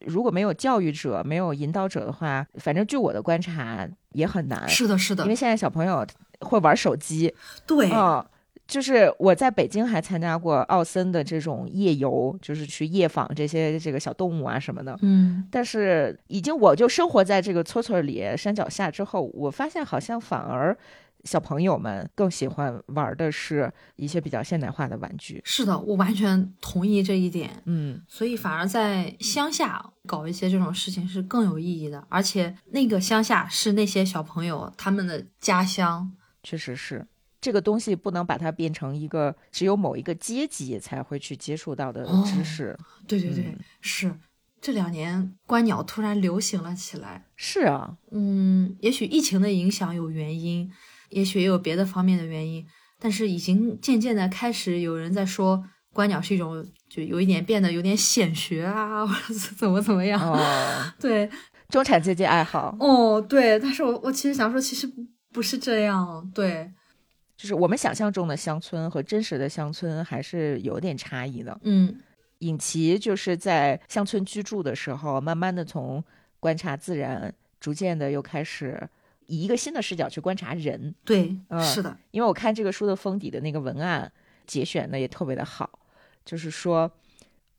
[0.00, 4.68] 如果没有教育者、没有引导者的话，反正据我的观察也很难。
[4.68, 5.24] 是的，是的。
[5.24, 6.06] 因为现在小朋友
[6.40, 7.34] 会玩手机。
[7.66, 7.90] 对。
[7.90, 8.26] 啊。
[8.68, 14.98] 就是我在北京还参加过奥森的这种夜游，就是去夜访这些这个小动物啊什么的。
[15.02, 20.76] 嗯，但是已经我就生活在这个村村里山脚下之后，我发现好像反而
[21.22, 25.40] 小朋友们更喜欢玩的是一些比较现代化的玩具。
[25.44, 27.62] 是的，我完全同意这一点。
[27.66, 36.10] 嗯，所以反而在乡下搞一些这种事情是更有意义的，而且那个乡下是那些小朋友他们的家乡，
[36.46, 37.04] 确实是。
[37.40, 42.76] 这个东西不能把它变成一个只有某一个阶级才会去接触到的知识。
[43.06, 44.12] 对对对，是
[44.60, 47.26] 这两年观鸟突然流行了起来。
[47.34, 50.70] 是啊，嗯，也许疫情的影响有原因，
[51.10, 52.64] 也许也有别的方面的原因，
[52.98, 60.20] 但是已经渐渐的开始有人在说观鸟是一种，就有一点变得有点显学啊，或者怎么怎么样。
[60.20, 60.38] 哦，
[60.98, 61.28] 对，
[61.68, 62.74] 中产阶级爱好。
[62.80, 64.90] 哦，对，但是我我其实想说，其实
[65.36, 66.72] 不是这样，对。
[67.36, 71.60] 就是我们想象中的乡村和真实的乡村还是有点差异的。
[71.64, 71.94] 嗯，
[72.38, 76.02] 尹奇就是在乡村居住的时候，慢慢的从
[76.40, 77.30] 观察自然，
[77.60, 78.88] 逐渐的又开始
[79.26, 80.94] 以一个新的视角去观察人。
[81.04, 81.94] 对，嗯是的。
[82.12, 84.10] 因为我看这个书的封底的那个文案
[84.46, 85.78] 节选的也特别的好，
[86.24, 86.90] 就是说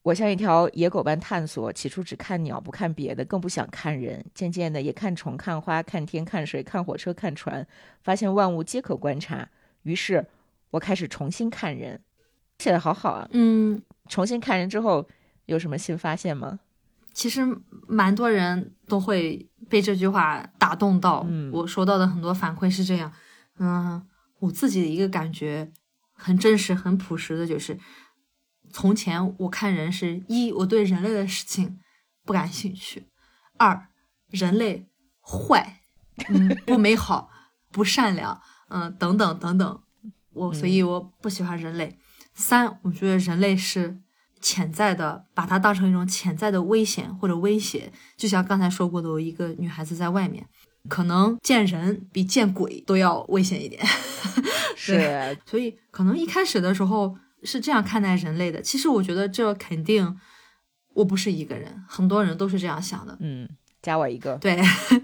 [0.08, 7.68] 我像一条野狗般探索，起初只看鸟不看别的，更不想看人，渐渐的也看虫、看花、看天、看水、看火车、看船，
[8.02, 9.50] 发现万物皆可观察。
[9.84, 10.26] 于是，
[10.72, 12.00] 我开始重新看人，
[12.58, 13.28] 写的好好啊。
[13.34, 15.06] 嗯，重新看人之后，
[15.48, 16.62] 有什么新发现吗？
[17.12, 17.46] 其实
[17.86, 21.26] 蛮多人都会被这句话打动到。
[21.28, 23.12] 嗯，我收到的很多反馈是这样。
[23.60, 24.02] 嗯，
[24.40, 25.70] 我自己的一个感觉
[26.14, 27.78] 很真实、很朴实的就是，
[28.80, 31.80] 从前我看人是一，我对人类的事情
[32.24, 33.02] 不感兴趣；
[33.58, 33.88] 二，
[34.30, 34.88] 人类
[35.20, 35.82] 坏，
[36.30, 37.32] 嗯，不美好，
[37.72, 38.40] 不善良。
[38.70, 39.82] 嗯，等等等等，
[40.32, 41.98] 我所以我不喜欢人类。
[42.36, 43.98] 三，我觉得人类是
[44.42, 47.92] 潜在的，把它当成一种潜在的危险或者威胁。
[48.16, 50.46] 就像刚才说过的，我一个女孩子在外面，
[50.88, 53.84] 可能见人比见鬼都要危险一点。
[54.78, 58.62] 是，所以可能一开始的时候是这样看待人类的。
[58.62, 60.18] 其实我觉得这肯定
[60.94, 63.18] 我不是一个人，很多人都是这样想的。
[63.20, 63.48] 嗯。
[63.82, 64.36] 加我一个。
[64.38, 64.60] 对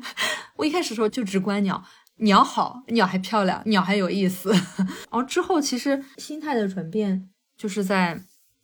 [0.57, 1.81] 我一开始说就只观鸟，
[2.17, 4.51] 鸟好，鸟还漂亮，鸟还有意思。
[5.09, 8.19] 然后之后其实心态的转变，就是在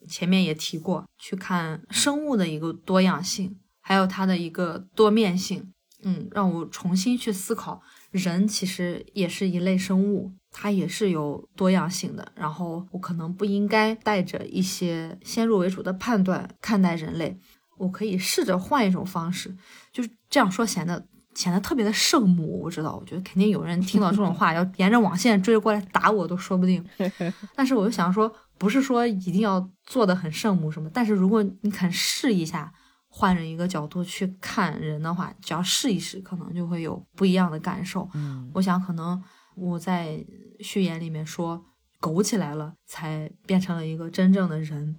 [0.07, 5.71] 前面也提过，去看生物的一个多样性，还有它的一个多面性。
[6.01, 12.31] 嗯，让我重新去思考，人其实也是一类生物，它也是有多样性的。
[12.35, 17.39] 然后我可能不应该带着一些先入为主的判断看待人类，
[17.77, 19.55] 我可以试着换一种方式。
[19.91, 26.83] 就是这样说显得显得特别的圣母，我知道，我觉得肯定有人听到这种话要沿着网线追着过来打我都说不定。
[27.55, 32.71] 但是我就想说，不是说一定要做的很圣母什么，但是如果你肯试一下。
[33.11, 38.07] 换着一个角度去看人的话，只要试一试，可能就会有不一样的感受。
[38.13, 39.19] 嗯，我想可能
[39.55, 40.25] 我在
[40.59, 41.65] 序言里面说
[41.99, 44.95] 苟起来了，才变成了一个真正的人。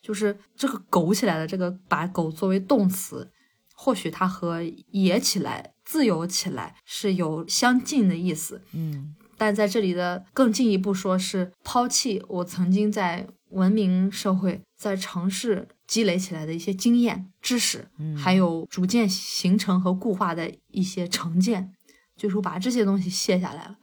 [0.00, 3.30] 就是这个苟起来的这个，把苟作为动词，
[3.74, 8.62] 或许它和野起来、自由起来是有相近的意思。
[8.72, 15.68] 嗯，但在这里的更进一步说是抛弃我曾经在文明社会、在城市。
[15.86, 17.86] 积累起来的一些经验、知识，
[18.16, 21.74] 还有逐渐形成和固化的一些成见，
[22.16, 23.76] 就是我把这些东西卸下来了，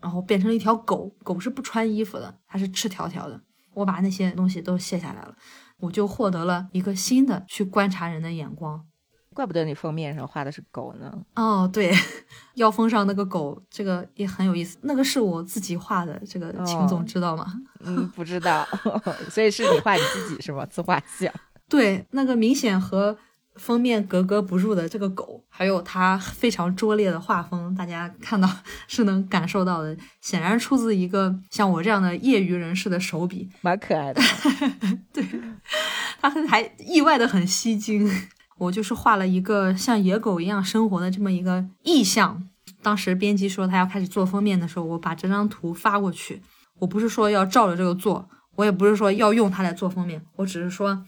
[0.00, 1.14] 然后变成了一条狗。
[1.22, 3.40] 狗是不穿衣服的，它是赤条条的。
[3.74, 5.34] 我把那些东西都卸下来了，
[5.78, 8.84] 我就获得了一个新的去观察人的眼光。
[9.34, 11.16] 怪不得你封面上画的是狗呢。
[11.36, 11.94] 哦，对，
[12.56, 14.76] 腰封上那个狗，这个也很有意思。
[14.82, 17.46] 那个是我自己画的，这个秦总知道吗？
[17.84, 18.66] 嗯，不知道。
[19.30, 20.66] 所以是你画你自己是吗？
[20.66, 21.32] 自画像。
[21.68, 23.16] 对，那个明显和
[23.58, 28.48] 封面格格不入的这个狗，还有它非常拙劣的画风，大家看到
[28.88, 29.94] 是能感受到的。
[30.22, 34.22] 显然出自一个像我这样的业余人士的手笔，蛮可爱的。
[35.12, 35.22] 对，
[36.20, 38.10] 它还意外的很吸睛。
[38.58, 42.48] 我就是画了一个像野狗一样生活的这么一个意象。
[42.82, 46.42] 当时编辑说他要开始做封面的时候，我把这张图发过去。
[46.78, 51.04] 我不是说要照着这个做，我也不是说要用它来做封面，我只是说。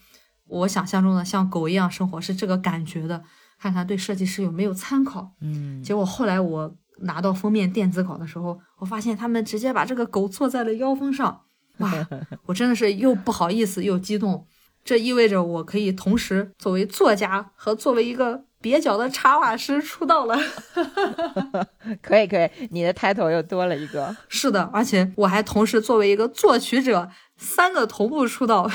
[0.51, 3.23] 我想象中的像狗一样生活是这个感觉的，
[3.59, 5.31] 看看对设计师有没有参考。
[5.41, 11.43] 嗯，结果后来我拿到封面电子稿的时候，我发现他们直接把这个狗坐在了腰封上，
[11.79, 11.91] 哇，
[12.47, 14.47] 我真的是又不好意思又激动。
[14.83, 20.35] 这意味着我可以同时作为作家和作为一个蹩脚的插画师出道了。
[22.01, 24.17] 可以可以，你的 title 又多了一个。
[24.29, 28.69] 是的，而且我还同时作为一个作曲者，三个同步出道。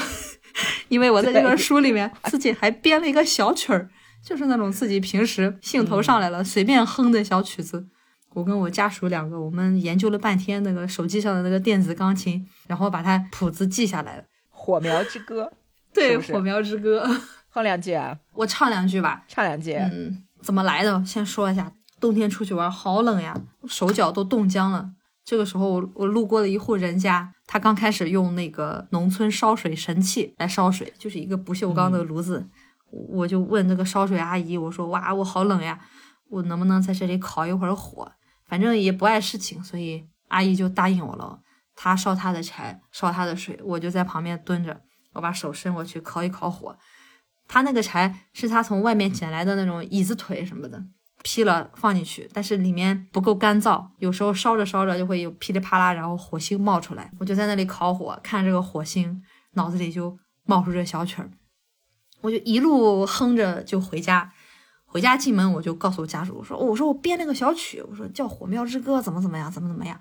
[0.87, 3.89] 因为我在这个书里面自己还编了一个小曲儿，
[4.23, 7.87] 就是那种自己平时兴头上来了随便哼的小曲子。
[8.33, 14.23] 我跟我家属两个，我们研究了半天那个手机上的那个电子钢琴，然后把它谱子记下来了。
[14.49, 15.51] 火苗之歌，
[15.93, 17.07] 对，火苗之歌，
[17.49, 19.73] 哼两句啊，我唱两句吧，唱两句。
[19.73, 21.01] 嗯，怎么来的？
[21.05, 24.89] 先说一下，冬天出去玩好冷呀，手脚都冻僵了。
[25.25, 32.47] 这个时候，我我路过了一户人家，他刚开始用那个农村烧水神器来烧水，就是一个不锈钢的炉子。
[32.91, 35.79] 我就问那个烧水阿姨，我说：“哇，我好冷呀，
[36.29, 38.11] 我能不能在这里烤一会儿火？
[38.47, 41.39] 反正也不碍事情。”所以阿姨就答应我了。
[41.75, 44.79] 她烧她的柴，烧她的水，我就在旁边蹲着，
[45.13, 46.77] 我把手伸过去烤一烤火。
[47.47, 50.85] 她那个柴是她从外面捡来的那种椅子腿什么的。
[51.27, 57.11] 劈了放进去，但是里面不够干燥，有时候烧着烧着就会有噼里啪啦，然后火星冒出来。
[57.19, 59.23] 我就在那里烤火，看这个火星，
[59.53, 61.31] 脑子里就冒出这小曲儿，
[62.21, 64.31] 我就一路哼着就回家。
[64.85, 69.99] 回家进门我就告诉家属，我说我说我编了个小曲，我说叫《火苗之歌》，怎么怎么样，怎么怎么样。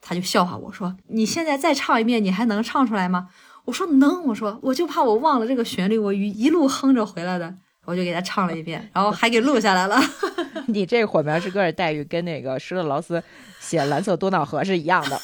[0.00, 3.28] 他就笑话我说你现在再唱一遍，你还能唱出来吗？
[3.66, 7.58] 我说能，我说我就怕我忘了这个旋律，我一一路哼着回来的。
[7.88, 9.98] 我就给他唱了一遍， 然后还给录下来了。
[10.68, 13.22] 你这《火苗之歌》的待遇跟那个施特劳斯
[13.60, 15.18] 写《蓝色多瑙河》是一样的。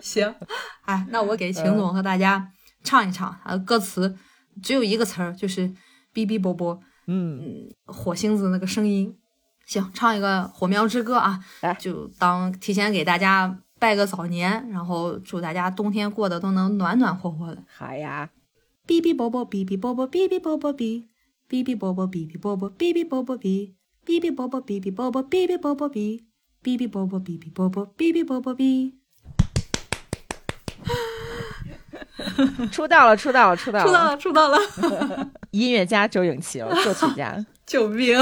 [0.00, 0.34] 行，
[0.84, 2.50] 哎，那我给秦总和大家
[2.82, 4.16] 唱一唱，啊歌词
[4.60, 5.68] 只有一个词儿，就是
[6.12, 6.80] “哔哔啵啵”。
[7.06, 9.16] 嗯，火星子那个声音。
[9.64, 17.62] 行，唱一个《火苗之歌》啊，来，就当提前给大家拜个早年，然后祝大家冬天过得都能暖暖和和的。
[17.72, 18.28] 好呀。
[18.92, 21.04] 哔哔啵啵，哔哔啵啵，哔哔啵啵哔，
[21.48, 23.72] 哔哔啵啵，哔哔啵啵，哔哔啵啵哔，
[24.04, 26.20] 哔哔啵啵，哔哔啵啵，哔哔啵啵哔，
[26.62, 28.92] 哔哔啵啵，哔哔啵啵，哔哔啵啵哔。
[32.70, 35.30] 出道了，出道了，出道了，出道了，出道了！
[35.52, 38.18] 音乐家周颖琪，作曲家，救命！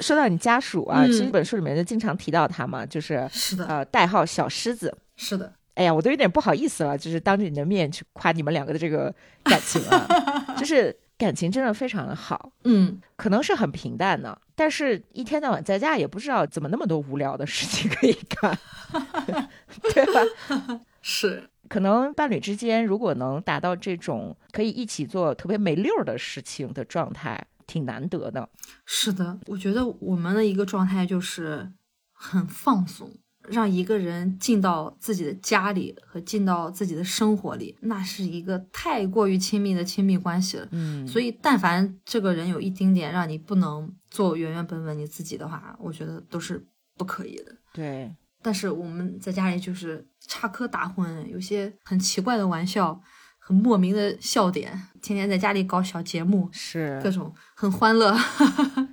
[0.00, 5.52] 说到你家属啊，其实本书里面就经常提到他嘛，就是是的，呃，代号小狮子，是的。
[5.76, 10.06] 哎呀，我都有点不好意思了，就是当着你的面去夸你们两个的这个感情啊。
[10.56, 18.58] 就是感情真的非常的好，嗯，可能是很平淡的，但是一天到晚在家也不知道怎么那么多无聊的事情可以干，
[19.94, 20.80] 对吧？
[21.02, 28.48] 是，可能伴侣之间如果能达到这种可以一起做特别没溜儿的事情的状态，挺难得的。
[28.86, 31.70] 是的，我觉得我们的一个状态就是
[32.12, 33.10] 很放松，
[33.50, 40.68] 让一个人进到自己的家里和进到自己的生活里，那是一个太过于亲密的亲密关系了。
[40.70, 46.64] 嗯，所以，但凡这个人有一丁点让你不能做原原本本你自己的话，我觉得都是
[46.96, 47.54] 不可以的。
[47.72, 53.00] 对，但是我们在家里就是插科打诨，有些很奇怪的玩笑，
[53.38, 58.12] 很莫名的笑点，天天在家里搞小节目，是各种很欢乐。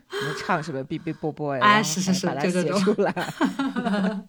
[0.09, 1.61] 你唱什么哔哔啵啵呀？
[1.63, 3.11] 哎是是是把它写出来，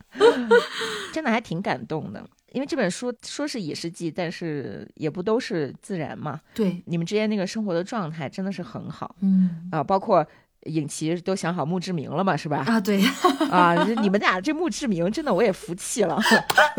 [1.12, 2.24] 真的还挺感动的。
[2.52, 6.40] 因为这本书说是野史记，但是也不都是自然嘛。
[6.54, 10.24] 对，你们之间那个生活的状态真的是很好嗯啊，包括
[10.64, 12.64] 尹奇都想好墓志铭了嘛，是吧？
[12.66, 13.02] 啊，对，
[13.50, 16.20] 啊，你们俩这墓志铭真的我也服气了。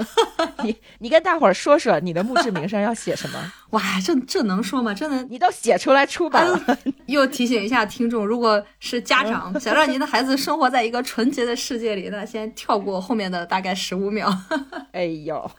[0.64, 3.54] 你你跟大伙儿说说你的墓志铭上要写什么？
[3.72, 4.94] 哇，这这能说吗？
[4.94, 6.78] 真的你都写出来出版了。
[7.06, 14.36] 又提醒一下听众，如果是家长想让您的孩子生活在一个纯洁的世界里，那先跳过后面的大概十五秒。
[14.92, 15.52] 哎呦，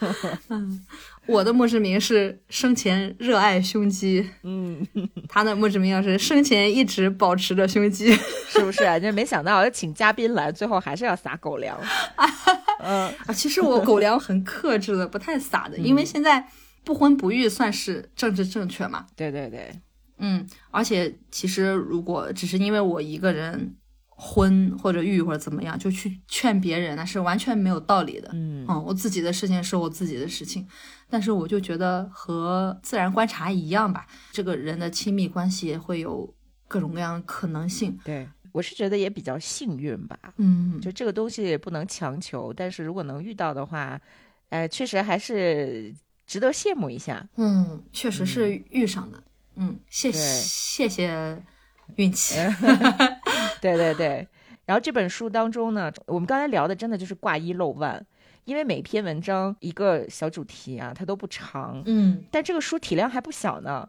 [1.28, 4.86] 我的墓志铭是生前热爱胸肌，嗯，
[5.28, 8.16] 他的墓志铭要是生前一直保持着胸肌。
[8.48, 8.98] 是不是啊？
[8.98, 11.78] 就没想到请嘉宾来，最后还是要撒狗粮。
[12.80, 16.46] 嗯，啊，其实我狗粮很克制的，不太撒的， 因为现在
[16.84, 19.06] 不婚不育算是政治正确嘛。
[19.14, 19.70] 对对对，
[20.18, 23.74] 嗯，而且其实如果只是因为我一个人
[24.08, 28.30] 婚或者育或者怎么样，就去劝别人，那是完全没有道理的。
[28.32, 30.66] 嗯嗯，我自己的事情是我自己的事情，
[31.08, 36.34] 但是我就觉得和自然观察一样吧，这个人的亲密关系会有
[36.66, 37.98] 各种各样的可能性。
[38.04, 40.18] 对，我是觉得也比较幸运吧。
[40.36, 44.00] 嗯，就这个东西也不能强求，但是如果能遇到的话，
[44.48, 45.94] 呃，确实还是
[46.26, 47.28] 值得羡慕一下。
[47.36, 49.22] 嗯，确实是遇上的。
[49.54, 51.42] 嗯，谢谢谢谢
[51.94, 52.34] 运气。
[53.62, 54.28] 对对对。
[54.64, 58.04] 然后这本书当中呢，我们刚才聊的真的就是挂一漏万，
[58.46, 63.86] 因为每篇文章一个小主题啊，它都不长，嗯，但这个书体量还不小呢。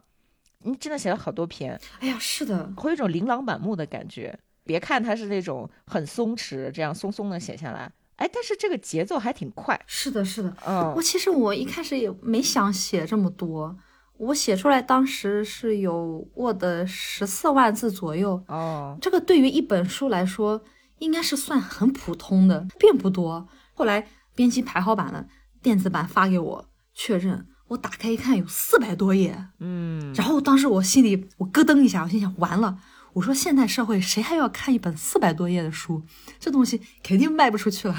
[0.64, 4.36] 你真的写了好多篇，哎呀，是的，会有一种琳琅满目的感觉。
[4.64, 9.80] 别看它是那种很松弛，这样松松的写下来，哎，但是这个节奏还挺快。
[9.86, 10.52] 是的，是的。
[10.66, 13.74] 嗯我其实我一开始也没想写这么多，
[14.16, 20.60] 我写出来当时是有 Word 十四万字左右，哦，这个对于一本书来说
[20.98, 23.46] 应该是算很普通的，并不多。
[23.72, 24.04] 后来
[24.38, 25.26] 编辑排好版的，
[25.60, 32.78] 电子版发给我确认，我打开一看有四百多页，嗯，然后当时我心里我咯噔一下，我心想完了。
[33.14, 36.00] 我说现代社会谁还要看一本四百多页的书？
[36.38, 37.96] 这东西肯定卖不出去了。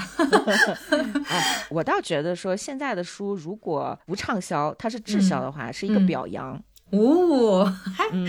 [1.28, 6.54] 哎，我倒觉得说现在的书如果不畅销，它是滞销的话，是一个嗯表扬。
[6.92, 8.26] 哦，嗨嗯，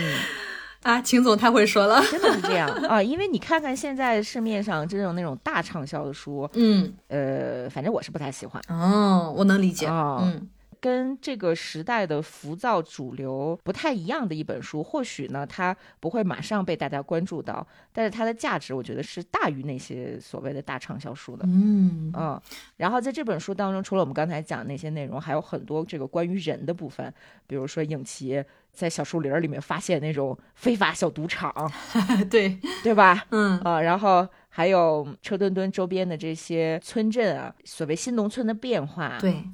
[0.82, 2.02] 啊，秦总太会说了。
[2.10, 8.62] 真的是这样啊，因为你看看现在市面上这种那种大畅销的书，嗯，呃，反正我是不太喜欢。
[8.68, 9.86] 哦，我能理解。
[9.86, 10.48] 哦嗯
[10.82, 21.44] 跟这个时代的浮躁主流不太一样的一本书，或许呢，它不会马上被大家关注到，但是它的价值，我觉得是大于那些所谓的大畅销书的。
[21.46, 22.42] 嗯嗯，
[22.76, 27.14] 然后在这本书当中，除了我们刚才讲的那些内容，还有很多这个关于人的部分，
[27.46, 31.54] 比如说影奇在小树林儿里面发现那种非法小赌场，
[32.28, 33.24] 对，对吧？
[33.30, 39.44] 嗯啊，然后还有车墩墩周边的这些村镇啊，所谓新农村的变化，对，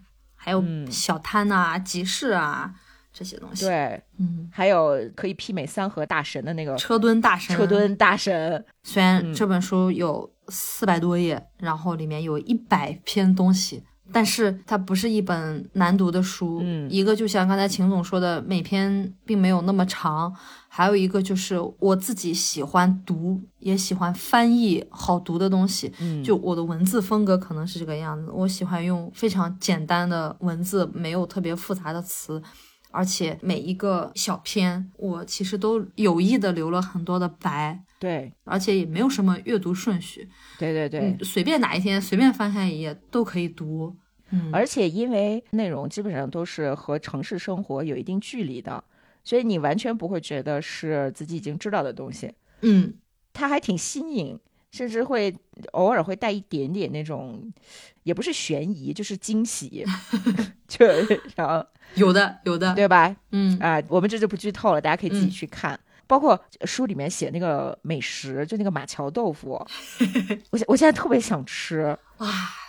[0.49, 2.73] 还有嗯小摊呐、集市啊
[3.13, 7.55] 这些东西。，对，嗯，还有可以媲美三河大神的那个车墩大神。
[7.55, 16.61] 车墩大神，虽然嗯这本书有四百多页，然后里面有一百篇东西，但是它不是一本难读的书。
[16.63, 20.33] 嗯一个就像刚才秦总说的，每篇并没有那么长；
[20.79, 25.93] 还有一个就是我自己喜欢读，也喜欢翻译好读的东西。
[25.99, 32.41] 嗯，就我的文字风格可能是这个样子，我喜欢用非常简单的文字，没有特别复杂的词，
[32.93, 38.33] 而且每一个小篇我其实都有意的留了很多的白，对。
[38.45, 40.29] 而且也没有什么阅读顺序，
[40.61, 43.97] 对对对，嗯，随便哪一天随便翻开一页都可以读，
[44.31, 48.85] 嗯，而且因为内容基本上都是和城市生活有一定距离的，
[49.29, 52.33] 所以你完全不会觉得是自己已经知道的东西，
[52.63, 52.95] 嗯
[53.35, 54.41] 它还挺新颖。
[54.71, 55.35] 甚至会
[55.73, 57.51] 偶尔会带一点点那种，
[58.03, 59.83] 也不是悬疑，就是惊喜，
[60.69, 60.85] 就
[61.35, 63.17] 然后 有的有的，对吧？
[63.33, 65.79] 嗯啊、我们这就不剧透了，大家可以自己嗯去看。
[66.07, 69.53] 包括书里面写那个美食，就那个马桥豆腐，
[70.53, 72.29] 我现我现在特别想吃，哇，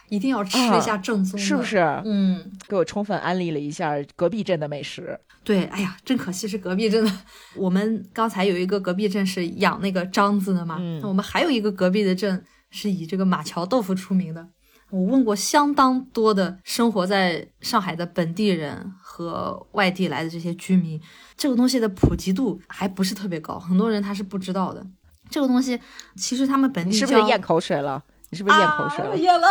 [0.10, 1.78] 一定要吃一下正宗的，是不是？
[2.06, 5.20] 嗯，给我充分安利了一下隔壁镇的美食。
[5.44, 7.12] 对，哎呀，真可惜是隔壁镇的。
[7.56, 14.48] 我们刚才有一个隔壁镇是养那个獐子的嘛，嗯那我们还有一个隔壁的镇是以这个马桥豆腐出名的。
[14.92, 21.00] 我问过相当多的生活在上海的本地人和外地来的这些居民，
[21.38, 24.84] 这个东西的普及度还不是特别高，很多人他是不知道的。
[25.30, 25.80] 这个东西
[26.16, 28.04] 其实他们本地是不是咽口水了？
[28.30, 29.18] 你是不是咽口水了？
[29.18, 29.48] 咽了，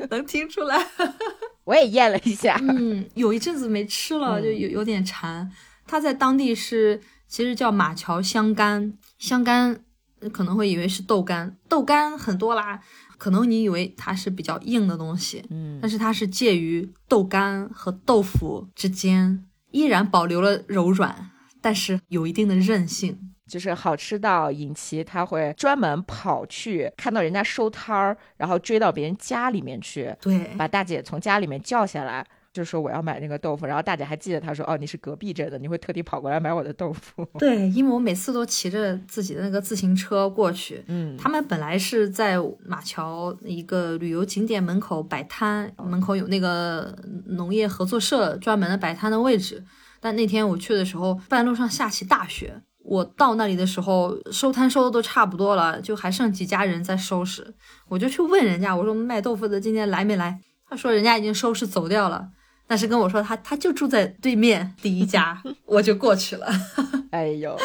[0.10, 0.86] 能听出来。
[1.64, 2.58] 我也咽了一下。
[2.60, 5.50] 嗯，有一阵子没吃了，就有有点馋。
[5.86, 9.84] 它在当地是其实叫马桥香干，香干
[10.32, 12.80] 可能会以为是豆干，豆干很多啦，
[13.18, 23.29] 可能你以为它是比较硬的东西，嗯但是它是介于豆干和豆腐之间，依然保留了柔软，但是有一定的韧性。
[23.50, 37.26] 就是好吃到尹奇他会专门跑去看到人家收摊儿，然后追到别人家里面去，对，把大姐从家里面叫下来，就说我要买那个豆腐，然后大姐还记得他说哦你是隔壁镇的，你会特地跑过来买我的豆腐。
[37.38, 46.96] 对，因为我每次都骑着自己的那个自行车过去，嗯，他们本来是在马桥一个旅游景点门口摆摊，门口有那个
[47.26, 49.64] 农业合作社专门的摆摊的位置。
[50.02, 57.54] 但那天我去的时候，半路上下起大雪，我到那里的时候，收摊收的都差不多了，就还剩几家人在收拾。
[57.86, 60.40] 我就去问人家，我说卖豆腐的今天来没来？
[60.68, 62.28] 他说人家已经收拾走掉了。
[62.66, 66.48] 但是跟我说他他就住在对面第一家， 我就过去了。
[67.12, 67.56] 哎呦，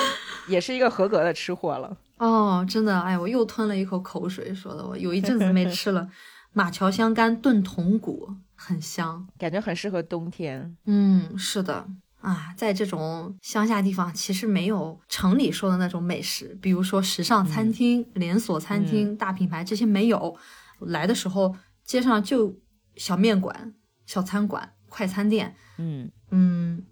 [0.47, 1.97] 也是一个合格的吃货了。
[2.19, 6.07] 哦，真的，哎，我又吞了一口口水，说的我有一阵子没吃了。
[6.53, 10.77] 马桥香干炖筒骨很香，感觉很适合冬天。
[10.85, 11.87] 嗯，是的
[12.25, 20.35] 啊，在这种乡下地方，其实没有城里说的那种美食，比如说时尚餐厅、连锁餐厅、大品牌这些没有。
[20.79, 22.59] 来的时候，街上就
[22.95, 23.75] 小面馆、
[24.05, 26.83] 小餐馆、快餐店，嗯嗯，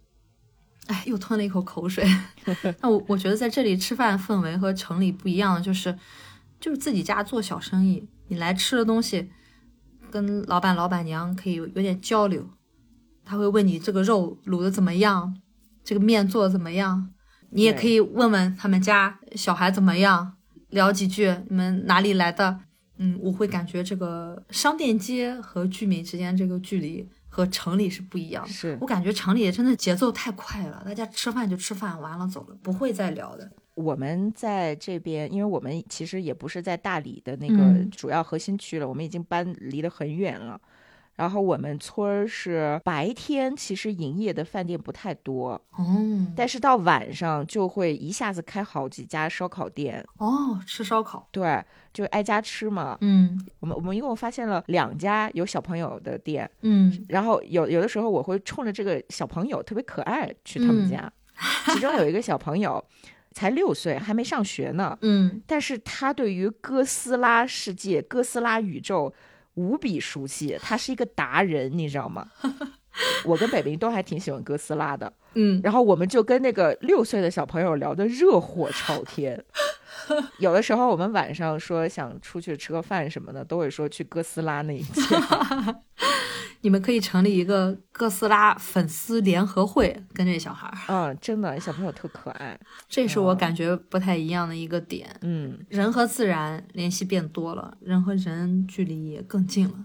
[0.87, 2.05] 哎，又吞了一口口水。
[2.81, 5.97] 那我我觉得在这里吃饭氛围和城里不一样的，就是
[6.59, 9.29] 就是自己家做小生意，你来吃的东西，
[10.09, 12.47] 跟老板老板娘可以有有点交流，
[13.25, 15.35] 他会问你这个肉卤的怎么样，
[15.83, 17.09] 这个面做的怎么样，
[17.51, 20.35] 你也可以问问他们家小孩怎么样，
[20.69, 22.59] 聊几句，你们哪里来的？
[22.97, 28.49] 嗯，我会感觉这个商店街和居民之间这个距离和城里是不一样的。
[28.49, 33.51] 是我感觉城里真的节奏太快了，大家吃饭就吃饭，完了走了，不会再聊的。
[33.73, 40.61] 我们在这边，因为我们其实也不是在大理的那个嗯主要核心区了，我们已经搬离得很远了。
[41.15, 45.85] 然后我们村儿是白天其实营业的饭店不太多，哦。
[46.35, 51.63] 但是到晚上就会一下子开好几家烧烤店，哦，吃烧烤，对，
[51.93, 52.97] 就挨家吃嘛。
[53.01, 53.39] 嗯。
[53.59, 57.05] 我们我们一共发现了两家有小朋友的店，嗯。
[57.09, 61.13] 然后有有的时候我会冲着这个小朋友特别可爱去他们嗯家，
[61.73, 62.83] 其中有一个小朋友
[63.31, 69.13] 才六岁，还没上学呢，嗯，但是他对于哥斯拉世界、哥斯拉宇宙
[69.55, 72.27] 无比熟悉，他是一个达人，你知道吗？
[73.25, 79.43] 我跟北冰都还挺喜欢哥斯拉的，嗯，然后我们就跟那个六岁的小朋友聊得热火朝天。
[80.39, 85.81] 有的时候我们晚上说想出去吃个饭什么的，都会说去哥斯拉那一家。
[86.61, 92.57] 你们可以成立一个哥斯拉粉丝联合会，跟这小孩儿，嗯，真的，小朋友特可爱。
[92.87, 95.13] 这是我感觉不太一样的一个点。
[95.21, 99.75] 嗯，人和自然联系变多了，人和人距离也更近了。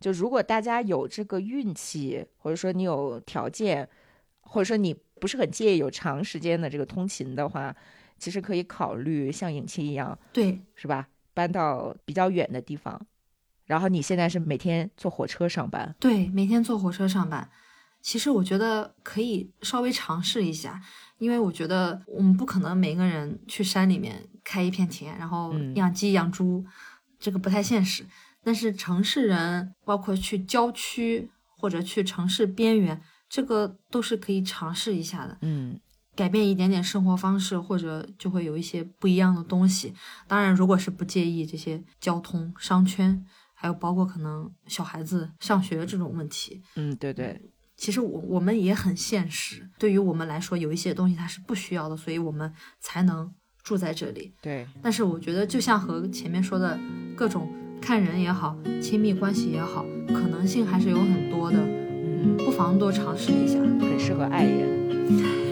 [0.00, 3.86] 就如果大家有这个运气，或者说你有条件，
[4.40, 7.76] 或者说你不是很介意有长时间的这个通勤的话，
[8.22, 11.08] 其实可以考虑像影期一样，对，是吧？
[11.34, 13.04] 搬到比较远的地方。
[13.64, 17.50] 然后你现在是每天坐火车上班，对，每天坐火车上班，
[18.00, 20.80] 其实我觉得可以稍微尝试一下，
[21.18, 26.64] 因为我觉得我们不可能每个人去山里面开一片田，然后嗯养鸡养猪，
[27.18, 28.06] 这个不太现实。
[28.44, 35.38] 但是城市人，包括去郊区或者去城市边缘，这个都是可以尝试一下的。
[35.40, 35.80] 嗯，
[36.14, 39.94] 改变一点点生活方式，或者就会有一些不一样的东西。
[40.28, 43.24] 当然，如果是不介意这些交通、商圈，
[43.54, 47.40] 还有包括可能小孩子上学这种问题，嗯，对对，
[47.76, 49.70] 其实我我们也很现实。
[49.78, 53.32] 对于我们来说，有一些东西它是不需要的，所以我们才能
[53.62, 54.34] 住在这里。
[54.42, 56.78] 对，但是我觉得，就像和前面说的
[57.16, 61.58] 各种看人也好，亲密关系也好，可能性还是有很多的。
[61.58, 63.58] 嗯，不妨多尝试一下。
[63.58, 65.51] 很适合爱人。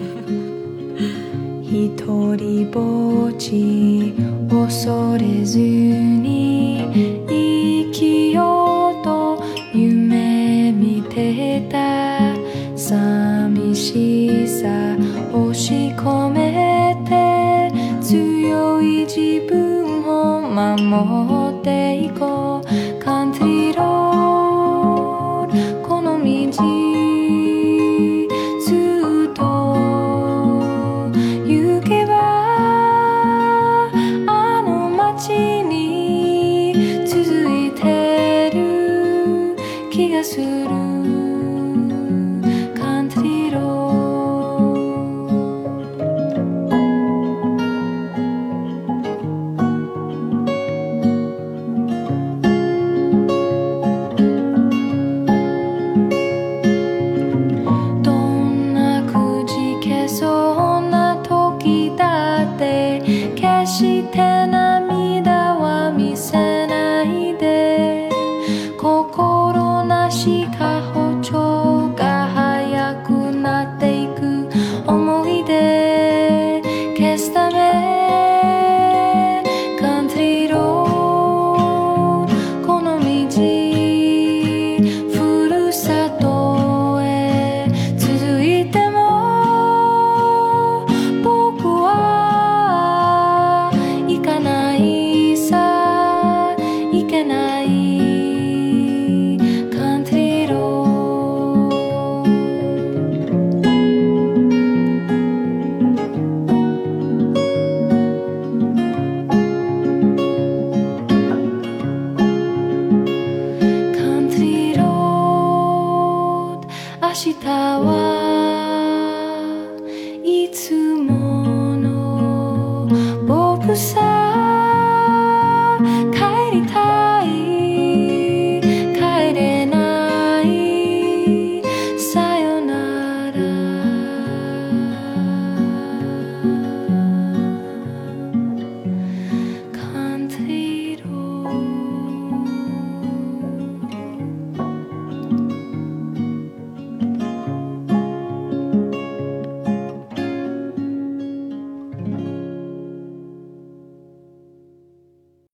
[1.63, 4.13] 一人ぼっち
[4.49, 11.81] 恐れずに生きようと夢見てた。
[12.75, 14.67] 寂しさ
[15.33, 17.71] 押し込めて
[18.01, 22.70] 強い自分を守っていこう。